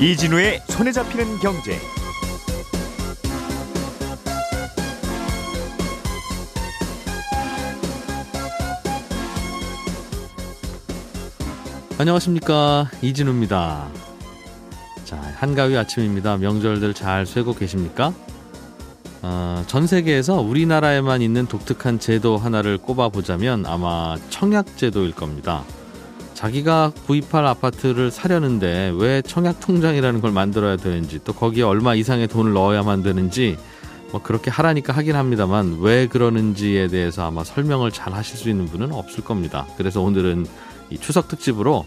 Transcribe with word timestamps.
이진우의 0.00 0.62
손에 0.68 0.92
잡히는 0.92 1.38
경제. 1.40 1.76
안녕하십니까 11.98 12.88
이진우입니다. 13.02 13.88
자 15.04 15.16
한가위 15.38 15.76
아침입니다. 15.76 16.36
명절들 16.36 16.94
잘 16.94 17.26
쇠고 17.26 17.54
계십니까? 17.54 18.14
어, 19.22 19.64
전 19.66 19.88
세계에서 19.88 20.36
우리나라에만 20.36 21.22
있는 21.22 21.46
독특한 21.46 21.98
제도 21.98 22.38
하나를 22.38 22.78
꼽아보자면 22.78 23.66
아마 23.66 24.16
청약 24.30 24.76
제도일 24.76 25.10
겁니다. 25.10 25.64
자기가 26.38 26.92
구입할 27.04 27.44
아파트를 27.46 28.12
사려는데 28.12 28.92
왜 28.94 29.22
청약 29.22 29.58
통장이라는 29.58 30.20
걸 30.20 30.30
만들어야 30.30 30.76
되는지 30.76 31.18
또 31.24 31.32
거기에 31.32 31.64
얼마 31.64 31.96
이상의 31.96 32.28
돈을 32.28 32.52
넣어야만 32.52 33.02
되는지 33.02 33.58
뭐 34.12 34.22
그렇게 34.22 34.48
하라니까 34.48 34.92
하긴 34.92 35.16
합니다만 35.16 35.78
왜 35.80 36.06
그러는지에 36.06 36.86
대해서 36.86 37.26
아마 37.26 37.42
설명을 37.42 37.90
잘 37.90 38.12
하실 38.12 38.38
수 38.38 38.48
있는 38.48 38.66
분은 38.66 38.92
없을 38.92 39.24
겁니다. 39.24 39.66
그래서 39.76 40.00
오늘은 40.00 40.46
이 40.90 40.98
추석 40.98 41.26
특집으로 41.26 41.86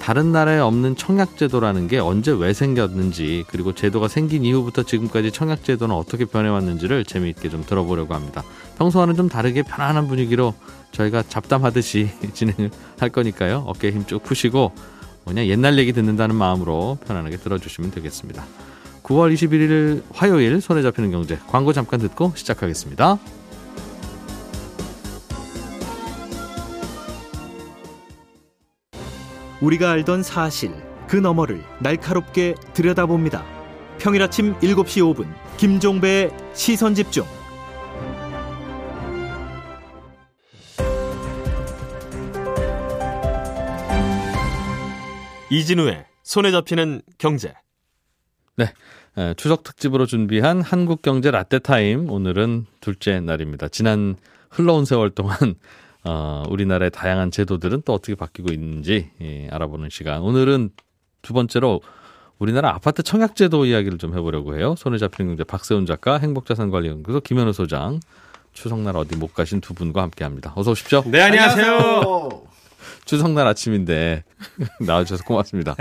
다른 0.00 0.30
나라에 0.32 0.58
없는 0.60 0.96
청약제도라는 0.96 1.88
게 1.88 1.98
언제 1.98 2.30
왜 2.30 2.52
생겼는지 2.52 3.44
그리고 3.48 3.72
제도가 3.74 4.08
생긴 4.08 4.44
이후부터 4.44 4.84
지금까지 4.84 5.32
청약제도는 5.32 5.94
어떻게 5.94 6.24
변해왔는지를 6.24 7.04
재미있게 7.04 7.50
좀 7.50 7.64
들어보려고 7.64 8.14
합니다. 8.14 8.44
평소와는 8.78 9.16
좀 9.16 9.28
다르게 9.28 9.62
편안한 9.62 10.06
분위기로 10.06 10.54
저희가 10.92 11.24
잡담하듯이 11.28 12.10
진행을 12.32 12.70
할 12.98 13.08
거니까요. 13.10 13.64
어깨에 13.66 13.90
힘 13.90 14.06
쭉 14.06 14.22
푸시고 14.22 14.72
그냥 15.24 15.46
옛날 15.48 15.76
얘기 15.78 15.92
듣는다는 15.92 16.36
마음으로 16.36 16.98
편안하게 17.06 17.38
들어주시면 17.38 17.90
되겠습니다. 17.90 18.44
9월 19.02 19.34
21일 19.34 20.02
화요일 20.12 20.60
손에 20.60 20.82
잡히는 20.82 21.10
경제 21.10 21.38
광고 21.48 21.72
잠깐 21.72 21.98
듣고 22.00 22.32
시작하겠습니다. 22.36 23.18
우리가 29.60 29.90
알던 29.90 30.22
사실 30.22 30.70
그 31.08 31.16
너머를 31.16 31.62
날카롭게 31.80 32.54
들여다봅니다. 32.74 33.44
평일 33.98 34.22
아침 34.22 34.54
7시 34.58 35.14
5분 35.14 35.26
김종배의 35.56 36.30
시선 36.52 36.94
집중. 36.94 37.24
이진우의 45.48 46.04
손에 46.22 46.50
잡히는 46.50 47.02
경제. 47.18 47.54
네. 48.56 48.72
에, 49.16 49.34
추석 49.34 49.62
특집으로 49.62 50.04
준비한 50.04 50.60
한국 50.60 51.00
경제 51.00 51.30
라떼 51.30 51.60
타임 51.60 52.10
오늘은 52.10 52.66
둘째 52.80 53.20
날입니다. 53.20 53.68
지난 53.68 54.16
흘러온 54.50 54.84
세월 54.84 55.10
동안 55.10 55.36
어, 56.06 56.44
우리나라의 56.48 56.90
다양한 56.90 57.30
제도들은 57.30 57.82
또 57.84 57.92
어떻게 57.92 58.14
바뀌고 58.14 58.52
있는지 58.52 59.10
예, 59.20 59.48
알아보는 59.50 59.90
시간. 59.90 60.22
오늘은 60.22 60.70
두 61.22 61.32
번째로 61.32 61.80
우리나라 62.38 62.70
아파트 62.70 63.02
청약제도 63.02 63.64
이야기를 63.64 63.98
좀 63.98 64.16
해보려고 64.16 64.56
해요. 64.56 64.74
손에 64.78 64.98
잡히는 64.98 65.32
경제 65.32 65.44
박세훈 65.44 65.86
작가, 65.86 66.18
행복자산관리연구소 66.18 67.20
김현우 67.20 67.52
소장, 67.52 67.98
추석날 68.52 68.96
어디 68.96 69.16
못 69.16 69.34
가신 69.34 69.60
두 69.60 69.74
분과 69.74 70.02
함께합니다. 70.02 70.52
어서 70.54 70.70
오십시오. 70.70 71.02
네, 71.06 71.22
안녕하세요. 71.22 72.42
추석날 73.04 73.46
아침인데 73.48 74.24
나와주셔서 74.80 75.24
고맙습니다. 75.24 75.74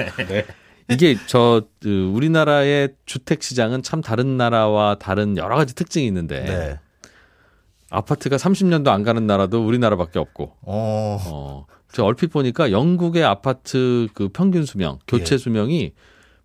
이게 0.90 1.18
저 1.28 1.64
그, 1.82 2.12
우리나라의 2.14 2.90
주택 3.06 3.44
시장은 3.44 3.84
참 3.84 4.02
다른 4.02 4.38
나라와 4.38 4.96
다른 4.96 5.38
여러 5.38 5.56
가지 5.56 5.76
특징이 5.76 6.08
있는데 6.08 6.44
네. 6.46 6.80
아파트가 7.90 8.38
30년도 8.38 8.88
안 8.88 9.04
가는 9.04 9.26
나라도 9.28 9.66
우리나라밖에 9.66 10.20
없고 10.20 10.54
어, 10.62 11.20
어, 11.26 11.66
저 11.92 12.04
얼핏 12.04 12.28
보니까 12.28 12.72
영국의 12.72 13.24
아파트 13.24 14.08
그 14.14 14.30
평균 14.30 14.66
수명, 14.66 15.00
교체 15.08 15.36
예. 15.36 15.38
수명이 15.38 15.94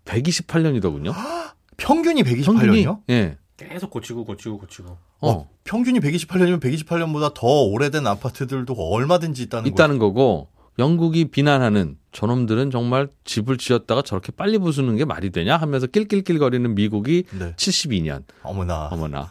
128년이더군요. 0.05 1.13
평균이 1.77 2.23
평균이 2.23 2.43
128년이요? 2.43 3.01
예. 3.09 3.37
계속 3.57 3.89
고치고 3.89 4.25
고치고 4.25 4.59
고치고. 4.59 4.97
어, 5.21 5.49
평균이 5.63 5.99
128년이면 5.99 6.59
128년보다 6.59 7.33
더 7.33 7.47
오래된 7.47 8.07
아파트들도 8.07 8.73
얼마든지 8.73 9.43
있다는 9.43 9.69
있다는 9.69 9.99
거고 9.99 10.47
영국이 10.79 11.25
비난하는 11.25 11.97
저놈들은 12.11 12.71
정말 12.71 13.07
집을 13.23 13.57
지었다가 13.57 14.01
저렇게 14.01 14.31
빨리 14.31 14.57
부수는 14.57 14.97
게 14.97 15.05
말이 15.05 15.29
되냐 15.29 15.57
하면서 15.57 15.87
낄낄낄거리는 15.87 16.75
미국이. 16.75 17.23
네. 17.31 17.53
72년. 17.55 18.23
어머나. 18.43 18.87
어머나. 18.91 19.29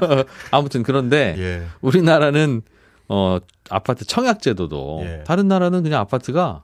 아무튼 0.50 0.82
그런데 0.82 1.34
예. 1.38 1.66
우리나라는 1.80 2.62
어 3.08 3.38
아파트 3.70 4.06
청약 4.06 4.40
제도도 4.40 5.02
예. 5.04 5.24
다른 5.26 5.48
나라는 5.48 5.82
그냥 5.82 6.00
아파트가 6.00 6.62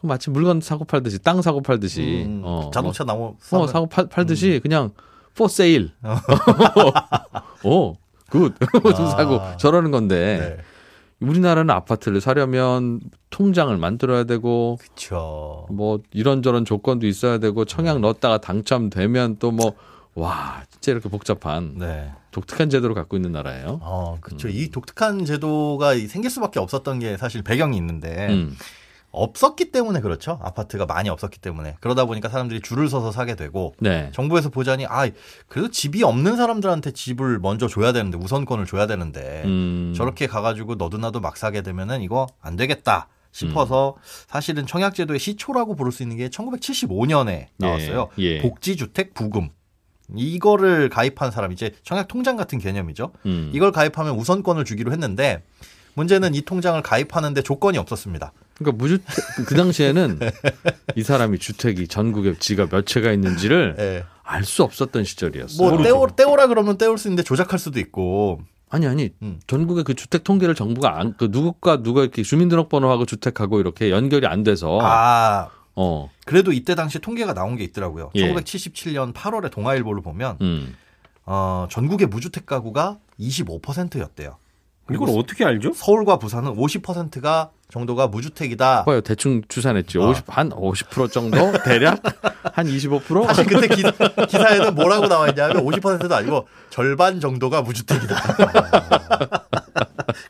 그 0.00 0.06
마치 0.06 0.30
물건 0.30 0.60
사고 0.60 0.84
팔듯이 0.84 1.18
땅 1.20 1.42
사고 1.42 1.60
팔듯이 1.60 2.24
음, 2.26 2.42
어, 2.42 2.70
자동차 2.72 3.04
나무 3.04 3.36
뭐, 3.50 3.60
어, 3.60 3.66
사고 3.66 3.86
팔, 3.86 4.06
팔듯이 4.08 4.60
그냥 4.62 4.90
for 5.32 5.48
sale. 5.50 5.90
오, 7.62 7.94
굿. 8.30 8.54
좀 8.96 9.06
아. 9.06 9.10
사고 9.10 9.40
저러는 9.58 9.90
건데 9.90 10.56
네. 10.56 10.64
우리나라는 11.20 11.70
아파트를 11.74 12.20
사려면 12.20 13.00
통장을 13.30 13.76
만들어야 13.76 14.24
되고 14.24 14.78
그쵸. 14.80 15.66
뭐 15.70 16.00
이런저런 16.12 16.64
조건도 16.64 17.06
있어야 17.06 17.38
되고 17.38 17.64
청약 17.64 18.00
넣었다가 18.00 18.38
당첨되면 18.38 19.36
또 19.38 19.50
뭐 19.52 19.74
와 20.14 20.62
진짜 20.70 20.92
이렇게 20.92 21.08
복잡한 21.08 21.74
네. 21.78 22.10
독특한 22.30 22.68
제도를 22.68 22.94
갖고 22.94 23.16
있는 23.16 23.32
나라예요. 23.32 23.78
어, 23.82 24.18
그쵸. 24.20 24.48
음. 24.48 24.52
이 24.54 24.68
독특한 24.70 25.24
제도가 25.24 25.94
생길 26.08 26.30
수밖에 26.30 26.58
없었던 26.58 26.98
게 26.98 27.16
사실 27.16 27.42
배경이 27.42 27.76
있는데 27.76 28.28
음. 28.30 28.56
없었기 29.12 29.72
때문에 29.72 30.00
그렇죠. 30.00 30.38
아파트가 30.42 30.86
많이 30.86 31.08
없었기 31.08 31.40
때문에 31.40 31.76
그러다 31.80 32.04
보니까 32.04 32.28
사람들이 32.28 32.60
줄을 32.60 32.88
서서 32.88 33.12
사게 33.12 33.34
되고 33.34 33.74
네. 33.80 34.10
정부에서 34.12 34.50
보자니 34.50 34.86
아 34.86 35.08
그래도 35.48 35.70
집이 35.70 36.02
없는 36.02 36.36
사람들한테 36.36 36.92
집을 36.92 37.38
먼저 37.40 37.66
줘야 37.66 37.92
되는데 37.92 38.18
우선권을 38.18 38.66
줘야 38.66 38.86
되는데 38.86 39.42
음. 39.44 39.92
저렇게 39.96 40.26
가가지고 40.26 40.76
너도 40.76 40.98
나도 40.98 41.20
막 41.20 41.36
사게 41.36 41.62
되면은 41.62 42.02
이거 42.02 42.26
안 42.40 42.56
되겠다 42.56 43.08
싶어서 43.32 43.94
음. 43.96 44.02
사실은 44.28 44.66
청약제도의 44.66 45.18
시초라고 45.18 45.76
부를 45.76 45.92
수 45.92 46.02
있는 46.02 46.16
게 46.16 46.28
1975년에 46.28 47.46
나왔어요. 47.56 48.08
예, 48.18 48.22
예. 48.22 48.42
복지주택 48.42 49.14
부금. 49.14 49.50
이거를 50.16 50.88
가입한 50.88 51.30
사람 51.30 51.52
이제 51.52 51.72
청약 51.84 52.08
통장 52.08 52.36
같은 52.36 52.58
개념이죠. 52.58 53.12
음. 53.26 53.50
이걸 53.54 53.70
가입하면 53.70 54.16
우선권을 54.16 54.64
주기로 54.64 54.90
했는데 54.90 55.42
문제는 55.94 56.34
이 56.34 56.42
통장을 56.42 56.80
가입하는데 56.82 57.42
조건이 57.42 57.78
없었습니다. 57.78 58.32
그러니까 58.60 58.82
무주택 58.82 59.06
그 59.46 59.54
당시에는 59.54 60.20
이 60.94 61.02
사람이 61.02 61.38
주택이 61.38 61.88
전국에 61.88 62.38
지가 62.38 62.68
몇 62.68 62.86
채가 62.86 63.10
있는지를 63.10 63.76
예. 63.78 64.04
알수 64.22 64.62
없었던 64.62 65.04
시절이었어요. 65.04 65.70
뭐 65.70 65.82
떼오, 65.82 66.06
떼오라 66.14 66.46
그러면 66.46 66.76
떼올 66.78 66.98
수 66.98 67.08
있는데 67.08 67.22
조작할 67.22 67.58
수도 67.58 67.80
있고 67.80 68.42
아니 68.68 68.86
아니 68.86 69.10
음. 69.22 69.40
전국의 69.46 69.84
그 69.84 69.94
주택 69.94 70.22
통계를 70.22 70.54
정부가 70.54 71.00
안, 71.00 71.16
그 71.16 71.28
누구가 71.30 71.82
누가 71.82 72.02
이렇게 72.02 72.22
주민등록번호하고 72.22 73.06
주택하고 73.06 73.60
이렇게 73.60 73.90
연결이 73.90 74.26
안 74.26 74.44
돼서 74.44 74.78
아 74.82 75.48
어, 75.74 76.10
그래도 76.26 76.52
이때 76.52 76.74
당시 76.74 76.98
통계가 76.98 77.32
나온 77.32 77.56
게 77.56 77.64
있더라고요. 77.64 78.10
예. 78.14 78.32
1977년 78.32 79.14
8월에 79.14 79.50
동아일보를 79.50 80.02
보면 80.02 80.36
음. 80.42 80.76
어, 81.24 81.66
전국의 81.70 82.08
무주택 82.08 82.44
가구가 82.44 82.98
25%였대요. 83.18 84.36
이걸 84.92 85.08
어떻게 85.16 85.44
알죠? 85.44 85.72
서울과 85.74 86.18
부산은 86.18 86.54
50%가 86.56 87.50
정도가 87.70 88.08
무주택이다. 88.08 88.84
봐요 88.84 89.00
대충 89.00 89.42
추산했지. 89.48 89.98
아. 89.98 90.02
50, 90.08 90.24
한 90.28 90.50
50% 90.50 91.12
정도 91.12 91.36
대략 91.64 92.02
한 92.56 92.66
25%. 92.66 93.26
사실 93.26 93.46
그때 93.46 93.68
기, 93.68 93.82
기사에는 94.28 94.74
뭐라고 94.74 95.06
나와 95.08 95.28
있냐면 95.28 95.64
50%도 95.64 96.14
아니고 96.14 96.48
절반 96.70 97.20
정도가 97.20 97.62
무주택이다. 97.62 98.16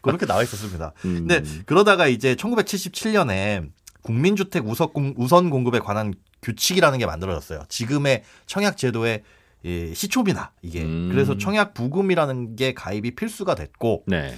그렇게 0.03 0.27
나와 0.27 0.43
있었습니다. 0.43 0.93
음. 1.05 1.27
근데 1.27 1.43
그러다가 1.67 2.07
이제 2.07 2.35
1977년에 2.35 3.69
국민주택 4.03 4.67
우선, 4.67 4.89
공- 4.93 5.51
공급에 5.51 5.79
관한 5.79 6.15
규칙이라는 6.43 6.99
게 6.99 7.07
만들어졌어요. 7.07 7.65
지금의 7.69 8.23
청약 8.47 8.77
제도의 8.77 9.23
이 9.63 9.93
시초비나 9.95 10.53
이게 10.63 10.81
음. 10.83 11.11
그래서 11.13 11.37
청약 11.37 11.75
부금이라는 11.75 12.57
게 12.57 12.73
가입이 12.73 13.15
필수가 13.15 13.55
됐고 13.57 14.05
네. 14.07 14.35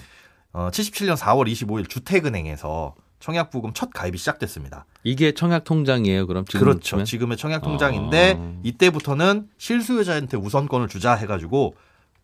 어, 0.52 0.68
77년 0.70 1.16
4월 1.16 1.50
25일 1.50 1.88
주택은행에서 1.88 2.94
청약 3.20 3.50
부금 3.50 3.72
첫 3.72 3.90
가입이 3.92 4.18
시작됐습니다. 4.18 4.84
이게 5.04 5.32
청약 5.32 5.64
통장이에요. 5.64 6.26
그럼 6.26 6.44
지금 6.44 6.60
그렇죠. 6.60 6.80
치면? 6.80 7.04
지금의 7.04 7.36
청약 7.36 7.62
통장인데 7.62 8.36
아. 8.38 8.54
이때부터는 8.64 9.48
실수요자한테 9.58 10.36
우선권을 10.36 10.88
주자 10.88 11.14
해가지고 11.14 11.76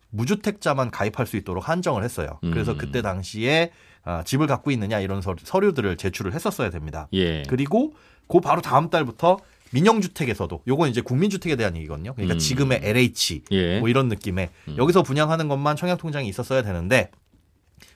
무주택자만 0.09 0.91
가입할 0.91 1.25
수 1.25 1.37
있도록 1.37 1.69
한정을 1.69 2.03
했어요. 2.03 2.39
그래서 2.41 2.73
음. 2.73 2.77
그때 2.77 3.01
당시에 3.01 3.71
아, 4.03 4.23
집을 4.23 4.47
갖고 4.47 4.71
있느냐 4.71 4.99
이런 4.99 5.21
서, 5.21 5.35
서류들을 5.41 5.97
제출을 5.97 6.33
했었어야 6.33 6.69
됩니다. 6.69 7.07
예. 7.13 7.43
그리고 7.43 7.93
그 8.27 8.39
바로 8.39 8.61
다음 8.61 8.89
달부터 8.89 9.37
민영주택에서도 9.71 10.63
요건 10.67 10.89
이제 10.89 11.01
국민주택에 11.01 11.55
대한 11.55 11.77
얘기거든요. 11.77 12.13
그러니까 12.13 12.35
음. 12.35 12.39
지금의 12.39 12.81
LH 12.83 13.43
예. 13.51 13.79
뭐 13.79 13.87
이런 13.87 14.07
느낌의 14.07 14.49
여기서 14.77 15.03
분양하는 15.03 15.47
것만 15.47 15.75
청약통장이 15.75 16.27
있었어야 16.27 16.61
되는데 16.63 17.11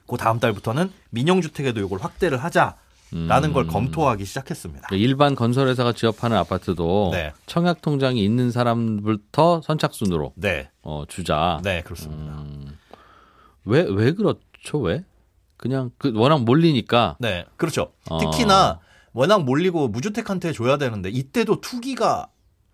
그 0.06 0.16
다음 0.16 0.40
달부터는 0.40 0.90
민영주택에도 1.10 1.80
이걸 1.80 2.00
확대를 2.00 2.42
하자 2.42 2.76
라는 3.28 3.52
걸 3.52 3.68
검토하기 3.68 4.24
시작했습니다. 4.24 4.88
그러니까 4.88 5.08
일반 5.08 5.36
건설회사가 5.36 5.92
지업하는 5.92 6.36
아파트도 6.36 7.10
네. 7.12 7.32
청약 7.46 7.80
통장이 7.80 8.22
있는 8.22 8.50
사람부터 8.50 9.60
선착순으로 9.62 10.32
네, 10.34 10.70
어, 10.82 11.04
주자. 11.06 11.60
네 11.62 11.82
그렇습니다. 11.82 12.32
음. 12.32 12.76
왜, 13.64 13.86
왜 13.88 14.12
그렇죠? 14.12 14.78
왜? 14.80 15.04
그냥 15.56 15.92
그 15.96 16.12
워낙 16.14 16.42
몰리니까. 16.42 17.16
네, 17.20 17.44
그렇죠. 17.56 17.92
어. 18.10 18.18
특히나 18.18 18.80
워낙 19.12 19.44
몰리고 19.44 19.88
무주택한테 19.88 20.52
줘야 20.52 20.76
되는데 20.76 21.08
이때도 21.08 21.60
투기가 21.60 22.26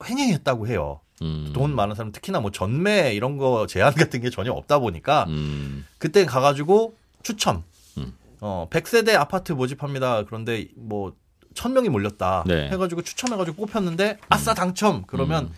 횡행했다고 0.03 0.69
해요. 0.69 1.00
음. 1.21 1.50
돈 1.55 1.75
많은 1.75 1.94
사람 1.94 2.12
특히나 2.12 2.41
뭐 2.41 2.50
전매 2.50 3.12
이런 3.12 3.37
거 3.37 3.67
제한 3.67 3.93
같은 3.93 4.23
게 4.23 4.31
전혀 4.31 4.53
없다 4.53 4.79
보니까 4.79 5.26
음. 5.29 5.85
그때 5.99 6.25
가가지고 6.25 6.94
추첨. 7.23 7.65
음. 7.99 8.13
어, 8.41 8.67
100세대 8.71 9.15
아파트 9.15 9.53
모집합니다. 9.53 10.25
그런데 10.25 10.69
뭐, 10.77 11.15
1000명이 11.55 11.89
몰렸다. 11.89 12.45
네. 12.47 12.71
해 12.71 12.77
가지고 12.77 13.03
추첨해 13.03 13.37
가지고 13.37 13.67
뽑혔는데, 13.67 14.19
아싸, 14.29 14.55
당첨! 14.55 15.03
그러면 15.07 15.53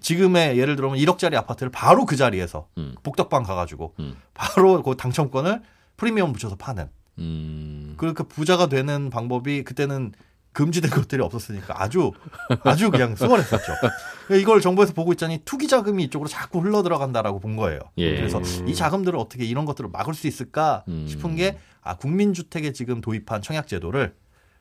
지금의 0.00 0.58
예를 0.58 0.76
들면 0.76 0.96
1억짜리 0.96 1.34
아파트를 1.34 1.70
바로 1.70 2.04
그 2.04 2.16
자리에서 2.16 2.68
음. 2.78 2.94
복덕방 3.02 3.42
가 3.42 3.54
가지고 3.54 3.94
음. 4.00 4.16
바로 4.34 4.82
그 4.82 4.96
당첨권을 4.96 5.62
프리미엄 5.96 6.32
붙여서 6.32 6.56
파는. 6.56 6.88
음. 7.18 7.94
그러니까 7.96 8.24
부자가 8.24 8.68
되는 8.68 9.10
방법이 9.10 9.62
그때는 9.62 10.12
금지된 10.54 10.90
것들이 10.90 11.20
없었으니까 11.20 11.74
아주 11.82 12.12
아주 12.62 12.90
그냥 12.90 13.14
수월했었죠. 13.16 13.72
이걸 14.40 14.60
정부에서 14.60 14.94
보고 14.94 15.12
있자니 15.12 15.42
투기 15.44 15.68
자금이 15.68 16.04
이쪽으로 16.04 16.28
자꾸 16.28 16.60
흘러 16.60 16.82
들어간다라고 16.82 17.40
본 17.40 17.56
거예요. 17.56 17.80
예. 17.98 18.14
그래서 18.16 18.40
이 18.66 18.74
자금들을 18.74 19.18
어떻게 19.18 19.44
이런 19.44 19.66
것들을 19.66 19.90
막을 19.90 20.14
수 20.14 20.26
있을까 20.26 20.84
음. 20.88 21.06
싶은 21.08 21.34
게 21.36 21.58
아, 21.82 21.96
국민주택에 21.96 22.72
지금 22.72 23.00
도입한 23.02 23.42
청약제도를 23.42 24.14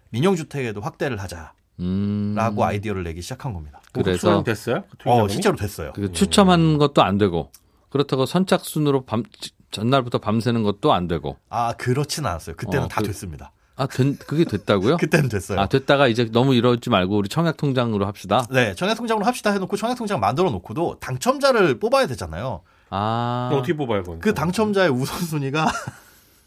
민영주택에도 0.09 0.81
확대를 0.81 1.19
하자라고 1.21 1.53
음. 1.79 2.35
아이디어를 2.37 3.03
내기 3.03 3.21
시작한 3.21 3.53
겁니다. 3.53 3.79
그래서 3.93 4.43
됐어요? 4.43 4.83
그 4.99 5.09
어? 5.09 5.27
실제로 5.27 5.55
됐어요. 5.55 5.93
그 5.93 6.11
추첨한 6.11 6.77
것도 6.79 7.01
안 7.03 7.17
되고 7.17 7.51
그렇다고 7.89 8.25
선착순으로 8.25 9.05
밤 9.05 9.23
전날부터 9.69 10.17
밤새는 10.19 10.63
것도 10.63 10.91
안 10.93 11.07
되고 11.07 11.37
아, 11.49 11.73
그렇진 11.73 12.25
않았어요. 12.25 12.55
그때는 12.55 12.85
어, 12.85 12.87
다 12.87 13.01
그- 13.01 13.07
됐습니다. 13.07 13.51
아 13.75 13.87
된, 13.87 14.17
그게 14.17 14.45
됐다고요? 14.45 14.97
그때는 15.01 15.29
됐어요. 15.29 15.59
아 15.59 15.67
됐다가 15.67 16.07
이제 16.07 16.29
너무 16.31 16.53
이러지 16.55 16.89
말고 16.89 17.17
우리 17.17 17.29
청약 17.29 17.57
통장으로 17.57 18.05
합시다. 18.05 18.45
네, 18.51 18.75
청약통장으로 18.75 19.25
합시다 19.25 19.51
해놓고 19.51 19.77
청약통장 19.77 20.19
만들어 20.19 20.49
놓고도 20.51 20.99
당첨자를 20.99 21.79
뽑아야 21.79 22.07
되잖아요. 22.07 22.61
아 22.89 23.49
어떻게 23.51 23.73
뽑아요, 23.75 24.03
그건? 24.03 24.19
그 24.19 24.33
당첨자의 24.33 24.89
우선순위가 24.89 25.67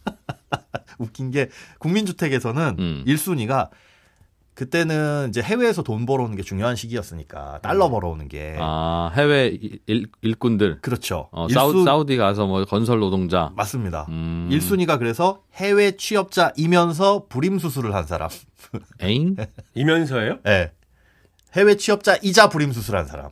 웃긴 0.98 1.30
게 1.30 1.48
국민주택에서는 1.78 2.76
음. 2.78 3.02
일 3.06 3.16
1순위가 3.16 3.70
그때는 4.56 5.26
이제 5.28 5.42
해외에서 5.42 5.82
돈 5.82 6.06
벌어오는 6.06 6.34
게 6.34 6.42
중요한 6.42 6.76
시기였으니까 6.76 7.60
달러 7.62 7.90
벌어오는 7.90 8.26
게 8.26 8.56
아, 8.58 9.12
해외 9.14 9.48
일, 9.86 10.06
일꾼들 10.22 10.80
그렇죠. 10.80 11.28
어, 11.30 11.44
일수- 11.46 11.54
사우, 11.54 11.84
사우디 11.84 12.16
가서 12.16 12.46
뭐 12.46 12.64
건설 12.64 12.98
노동자 12.98 13.52
맞습니다. 13.54 14.06
음. 14.08 14.48
일 14.50 14.60
1순위가 14.60 14.98
그래서 14.98 15.42
해외 15.56 15.92
취업자이면서 15.98 17.26
불임 17.28 17.58
수술을 17.58 17.94
한 17.94 18.06
사람. 18.06 18.30
에잉? 19.00 19.36
이면서예요? 19.76 20.38
예. 20.46 20.72
해외 21.54 21.76
취업자이자 21.76 22.48
불임 22.48 22.72
수술한 22.72 23.06
사람. 23.06 23.30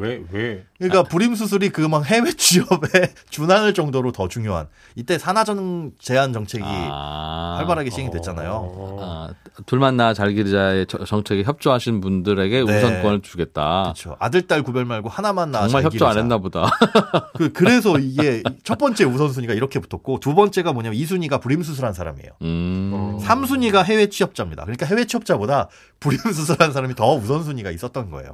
왜, 0.00 0.22
왜? 0.32 0.64
그러니까 0.78 1.02
불임 1.02 1.34
수술이 1.34 1.68
그 1.70 1.88
막 1.90 2.04
해외 2.06 2.32
취업에 2.32 3.12
준할 3.30 3.74
정도로 3.74 4.12
더 4.12 4.28
중요한 4.28 4.66
이때 4.96 5.18
산하전 5.18 5.92
제한 5.98 6.32
정책이 6.32 6.64
아, 6.66 7.56
활발하게 7.58 7.90
시행이 7.90 8.10
됐잖아요. 8.12 8.50
어. 8.52 8.98
아, 9.00 9.28
둘만 9.66 9.96
나 9.96 10.14
잘 10.14 10.32
기르자의 10.32 10.86
저- 10.86 11.04
정책에 11.04 11.42
협조하신 11.42 12.00
분들에게 12.00 12.64
네. 12.64 12.78
우선권을 12.78 13.22
주겠다. 13.22 13.82
그렇죠. 13.84 14.16
아들 14.20 14.46
딸 14.46 14.62
구별 14.62 14.84
말고 14.84 15.08
하나만 15.08 15.50
낳아 15.50 15.62
정말 15.68 15.82
잘 15.82 15.92
협조 15.92 16.06
안 16.06 16.10
기르자. 16.12 16.20
했나 16.20 16.38
보다. 16.38 16.70
그 17.36 17.52
그래서 17.52 17.98
이게 17.98 18.42
첫 18.64 18.78
번째 18.78 19.04
우선순위가 19.04 19.54
이렇게 19.54 19.80
붙었고 19.80 20.20
두 20.20 20.34
번째가 20.34 20.72
뭐냐면 20.72 20.98
이순위가 20.98 21.38
불임 21.38 21.62
수술한 21.62 21.92
사람이에요. 21.92 22.30
음. 22.42 23.18
삼순위가 23.20 23.82
해외 23.82 24.08
취업자입니다. 24.08 24.62
그러니까 24.64 24.86
해외 24.86 25.04
취업자보다 25.04 25.68
불임 25.98 26.18
수술한 26.18 26.72
사람이 26.72 26.94
더 26.94 27.14
우선순위가 27.14 27.70
있었던 27.70 28.10
거예요. 28.10 28.32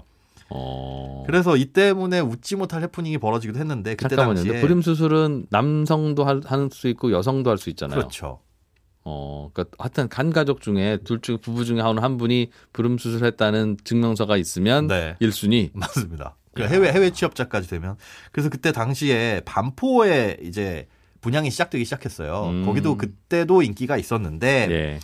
어. 0.51 1.25
그래서 1.27 1.57
이 1.57 1.67
때문에 1.67 2.21
웃지 2.21 2.57
못할 2.57 2.83
해프닝이 2.83 3.19
벌어지기도 3.19 3.59
했는데 3.59 3.95
그때 3.97 4.15
잠깐만요. 4.17 4.45
당시에 4.45 4.61
불임 4.61 4.81
수술은 4.83 5.47
남성도 5.51 6.25
할 6.25 6.41
수 6.73 6.89
있고 6.89 7.13
여성도 7.13 7.51
할 7.51 7.59
수 7.59 7.71
있잖아요. 7.71 7.99
그렇죠. 7.99 8.41
어, 9.09 9.51
그러니까 9.53 9.77
하여튼 9.79 10.09
간 10.09 10.31
가족 10.33 10.61
중에 10.61 10.99
둘중 11.05 11.39
부부 11.41 11.65
중에 11.65 11.81
한, 11.81 11.99
한 11.99 12.17
분이 12.17 12.51
불임 12.73 12.99
수술했다는 12.99 13.79
증명서가 13.85 14.37
있으면 14.37 14.89
네. 14.89 15.15
일 15.21 15.31
1순위. 15.31 15.71
맞습니다. 15.75 16.37
그 16.55 16.65
해외 16.67 16.91
해외 16.93 17.11
취업자까지 17.11 17.69
되면 17.69 17.97
그래서 18.33 18.49
그때 18.49 18.73
당시에 18.73 19.43
반포에 19.45 20.39
이제 20.43 20.89
분양이 21.21 21.51
시작되기 21.51 21.85
시작했어요. 21.85 22.49
음. 22.51 22.65
거기도 22.67 22.97
그때도 22.97 23.63
인기가 23.63 23.97
있었는데 23.97 24.69
예. 24.71 25.01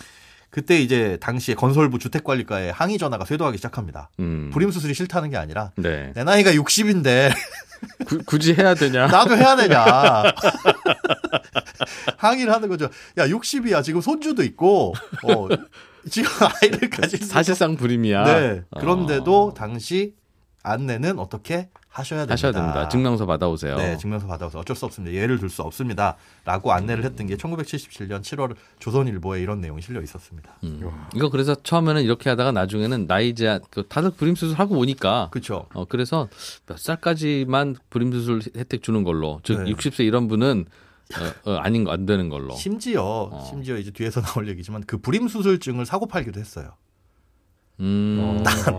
그때 0.53 0.79
이제 0.79 1.17
당시에 1.19 1.55
건설부 1.55 1.97
주택관리과에 1.97 2.69
항의 2.69 2.99
전화가 2.99 3.25
쇄도하기 3.25 3.57
시작합니다. 3.57 4.11
음. 4.19 4.51
불임 4.53 4.69
수술이 4.69 4.93
싫다는 4.93 5.31
게 5.31 5.37
아니라 5.37 5.71
네. 5.77 6.13
내 6.13 6.23
나이가 6.23 6.51
60인데 6.51 7.31
구, 8.05 8.19
굳이 8.23 8.53
해야 8.53 8.75
되냐? 8.75 9.07
나도 9.09 9.35
해야 9.35 9.55
되냐. 9.55 9.83
항의를 12.17 12.53
하는 12.53 12.69
거죠. 12.69 12.87
야, 13.17 13.27
60이야. 13.27 13.83
지금 13.83 13.99
손주도 13.99 14.43
있고, 14.43 14.93
어, 15.23 15.47
지금 16.07 16.29
수 17.09 17.17
사실상 17.25 17.75
불임이야. 17.75 18.23
네. 18.23 18.61
어. 18.69 18.79
그런데도 18.79 19.55
당시 19.57 20.13
안내는 20.61 21.17
어떻게 21.17 21.71
하셔야 21.93 22.21
됩니다. 22.21 22.33
하셔야 22.33 22.51
됩니다. 22.51 22.89
증명서 22.89 23.27
받아오세요. 23.27 23.77
네, 23.77 23.95
증명서 23.97 24.25
받아서 24.25 24.59
어쩔 24.59 24.75
수 24.75 24.85
없습니다. 24.85 25.15
예를 25.15 25.37
들 25.37 25.47
수 25.47 25.61
없습니다. 25.61 26.15
라고 26.43 26.71
안내를 26.73 27.03
했던 27.05 27.27
게 27.27 27.35
1977년 27.37 28.21
7월 28.21 28.55
조선일보에 28.79 29.41
이런 29.43 29.61
내용이 29.61 29.79
실려 29.83 30.01
있었습니다. 30.01 30.57
음. 30.63 30.81
이거 31.13 31.29
그래서 31.29 31.53
처음에는 31.53 32.01
이렇게 32.01 32.31
하다가 32.31 32.51
나중에는 32.51 33.05
나이 33.05 33.35
제한, 33.35 33.61
그 33.69 33.83
다들 33.87 34.09
불임 34.09 34.33
수술 34.35 34.57
하고 34.57 34.75
오니까. 34.79 35.27
그렇죠. 35.31 35.67
어, 35.75 35.85
그래서 35.85 36.27
몇 36.65 36.79
살까지만 36.79 37.75
불임 37.91 38.11
수술 38.11 38.41
혜택 38.57 38.81
주는 38.81 39.03
걸로. 39.03 39.39
즉, 39.43 39.61
네. 39.63 39.71
60세 39.71 40.03
이런 40.03 40.27
분은 40.27 40.65
어, 41.45 41.51
어, 41.51 41.55
아닌 41.57 41.83
거 41.83 41.91
안 41.91 42.07
되는 42.07 42.27
걸로. 42.29 42.55
심지어 42.55 43.03
어. 43.31 43.45
심지어 43.47 43.77
이제 43.77 43.91
뒤에서 43.91 44.19
나올 44.19 44.47
얘기지만 44.47 44.83
그 44.87 44.97
불임 44.97 45.27
수술증을 45.27 45.85
사고 45.85 46.07
팔기도 46.07 46.39
했어요. 46.39 46.71
음. 47.79 48.17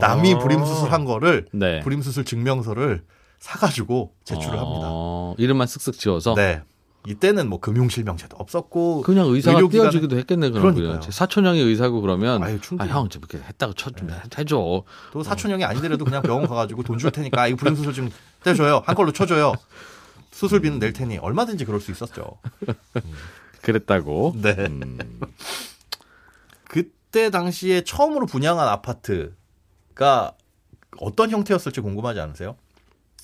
남이 0.00 0.38
불임 0.38 0.64
수술한 0.64 1.04
거를 1.04 1.46
네. 1.52 1.80
불임 1.80 2.02
수술 2.02 2.24
증명서를 2.24 3.04
사가지고 3.38 4.14
제출을 4.24 4.58
합니다. 4.58 4.86
어, 4.90 5.34
이름만 5.38 5.66
쓱쓱 5.66 5.98
지워서. 5.98 6.34
네. 6.34 6.62
이때는 7.06 7.50
뭐 7.50 7.60
금융실명제도 7.60 8.34
없었고 8.38 9.02
그냥 9.02 9.26
의사가 9.28 9.58
의료기관에- 9.60 9.70
띄워주기도 9.72 10.16
했겠네 10.16 10.48
그럼 10.48 10.62
그러니까요. 10.74 11.00
그냥 11.00 11.10
사촌 11.10 11.44
형이 11.44 11.60
의사고 11.60 12.00
그러면 12.00 12.42
아유, 12.42 12.54
아 12.54 12.60
충분히. 12.62 12.90
형좀 12.90 13.20
이렇게 13.28 13.46
했다가 13.46 13.74
쳐좀 13.76 14.08
해줘 14.38 14.84
또 15.12 15.22
사촌형이 15.22 15.64
아니더라도 15.64 16.06
그냥 16.06 16.22
병원 16.22 16.46
가가지고 16.48 16.82
돈 16.82 16.96
줄 16.98 17.10
테니까 17.10 17.42
아, 17.42 17.46
이거 17.46 17.58
불임 17.58 17.76
수술 17.76 17.92
좀 17.92 18.08
떼줘요 18.42 18.82
한 18.86 18.94
걸로 18.94 19.12
쳐줘요 19.12 19.52
수술비는 20.30 20.78
낼 20.78 20.94
테니 20.94 21.18
얼마든지 21.18 21.66
그럴 21.66 21.78
수 21.78 21.90
있었죠. 21.90 22.38
그랬다고 23.60 24.34
네. 24.40 24.52
음, 24.58 24.98
그때 26.68 27.28
당시에 27.30 27.84
처음으로 27.84 28.24
분양한 28.24 28.66
아파트 28.66 29.34
가 29.94 30.32
어떤 31.00 31.30
형태였을지 31.30 31.80
궁금하지 31.80 32.20
않으세요? 32.20 32.56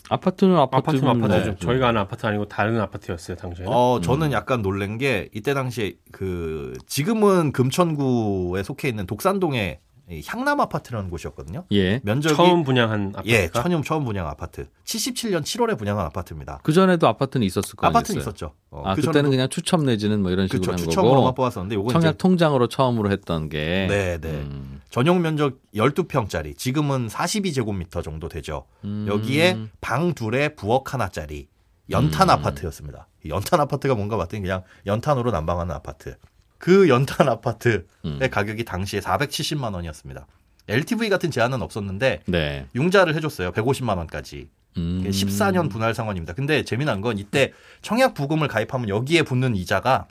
아파트는 0.09 0.57
아파트는 0.57 1.09
아파트는 1.09 1.25
아파트죠. 1.25 1.51
네. 1.53 1.57
저희가 1.59 1.89
아는 1.89 2.01
아파트 2.01 2.27
아니고 2.27 2.47
다른 2.47 2.81
아파트였어요, 2.81 3.37
당시에는. 3.37 3.73
어, 3.73 4.01
저는 4.01 4.33
약간 4.33 4.61
놀란 4.63 4.99
게 4.99 5.29
이때 5.33 5.55
당시에 5.55 5.95
그 6.11 6.77
지금은 6.87 7.53
금천구에 7.53 8.63
속해 8.65 8.89
있는 8.89 9.07
독산동에 9.07 9.79
이 9.81 9.90
향남 10.27 10.61
아파트라는 10.61 11.09
곳이었거든요. 11.11 11.65
예. 11.73 12.01
면적이 12.03 12.35
처음 12.35 12.65
분양한 12.65 13.11
아파트가. 13.15 13.25
예, 13.27 13.49
천연 13.53 13.83
처음 13.83 14.05
분양 14.05 14.27
아파트. 14.27 14.67
77년 14.85 15.43
7월에 15.43 15.79
분양한 15.79 16.05
아파트입니다. 16.07 16.61
그 16.63 16.73
전에도 16.73 17.07
아파트는 17.07 17.47
있었을 17.47 17.77
거아요 17.77 17.91
아파트는 17.91 18.21
있었죠. 18.21 18.55
어, 18.71 18.83
아 18.85 18.95
그 18.95 19.03
그때는 19.03 19.29
전에도- 19.29 19.33
그냥 19.33 19.49
추첨 19.49 19.85
내지는 19.85 20.21
뭐 20.23 20.31
이런 20.33 20.47
식으로 20.49 20.61
그쵸 20.61 20.71
한 20.73 20.77
추첨으로만 20.79 21.23
거고 21.23 21.35
뽑았었는데 21.35 21.75
요건 21.77 21.93
청약 21.93 22.09
이제 22.11 22.17
통장으로 22.19 22.67
처음으로 22.69 23.11
했던 23.11 23.49
게 23.49 23.87
네, 23.89 24.19
네. 24.21 24.29
음. 24.31 24.81
전용 24.91 25.23
면적 25.23 25.59
12평짜리 25.75 26.57
지금은 26.57 27.07
42제곱미터 27.09 28.03
정도 28.03 28.29
되죠. 28.29 28.67
음. 28.85 29.07
여기에 29.09 29.59
방 29.81 30.15
둘에 30.15 30.51
부엌 30.55 30.93
하나짜리 30.93 31.49
연탄 31.91 32.29
음. 32.29 32.31
아파트였습니다. 32.31 33.09
이 33.25 33.29
연탄 33.29 33.61
아파트가 33.61 33.95
뭔가 33.95 34.17
봤더니 34.17 34.41
그냥 34.43 34.63
연탄으로 34.87 35.31
난방하는 35.31 35.75
아파트. 35.75 36.17
그 36.61 36.91
연탄 36.91 37.27
아파트의 37.29 37.85
음. 38.05 38.21
가격이 38.31 38.65
당시에 38.67 39.01
470만 39.01 39.73
원이었습니다. 39.75 40.27
LTV 40.69 41.09
같은 41.09 41.31
제한은 41.31 41.63
없었는데 41.63 42.21
네. 42.27 42.67
융자를 42.75 43.15
해줬어요. 43.17 43.51
150만 43.53 43.97
원까지. 43.97 44.51
음. 44.77 45.03
14년 45.05 45.71
분할 45.71 45.95
상환입니다. 45.95 46.35
근데 46.35 46.63
재미난 46.63 47.01
건 47.01 47.17
이때 47.19 47.53
청약 47.81 48.13
부금을 48.13 48.47
가입하면 48.47 48.91
여기에 48.91 49.23
붙는 49.23 49.57
이자가 49.57 50.07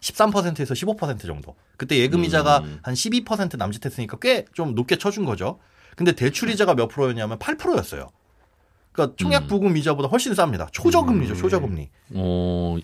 13%에서 0.00 0.74
15% 0.74 1.26
정도. 1.26 1.56
그때 1.78 1.96
예금 1.98 2.24
이자가 2.24 2.58
음. 2.58 2.78
한12% 2.82 3.56
남짓했으니까 3.56 4.18
꽤 4.18 4.44
좀 4.52 4.74
높게 4.74 4.96
쳐준 4.96 5.24
거죠. 5.24 5.58
근데 5.96 6.12
대출 6.12 6.50
이자가 6.50 6.74
몇 6.74 6.88
프로였냐면 6.88 7.38
8%였어요. 7.38 8.10
그러니까 8.92 9.16
청약 9.18 9.44
음. 9.44 9.48
부금 9.48 9.76
이자보다 9.78 10.08
훨씬 10.08 10.34
쌉니다. 10.34 10.70
초저금리죠, 10.72 11.34
초저금리. 11.36 11.88
어, 12.14 12.76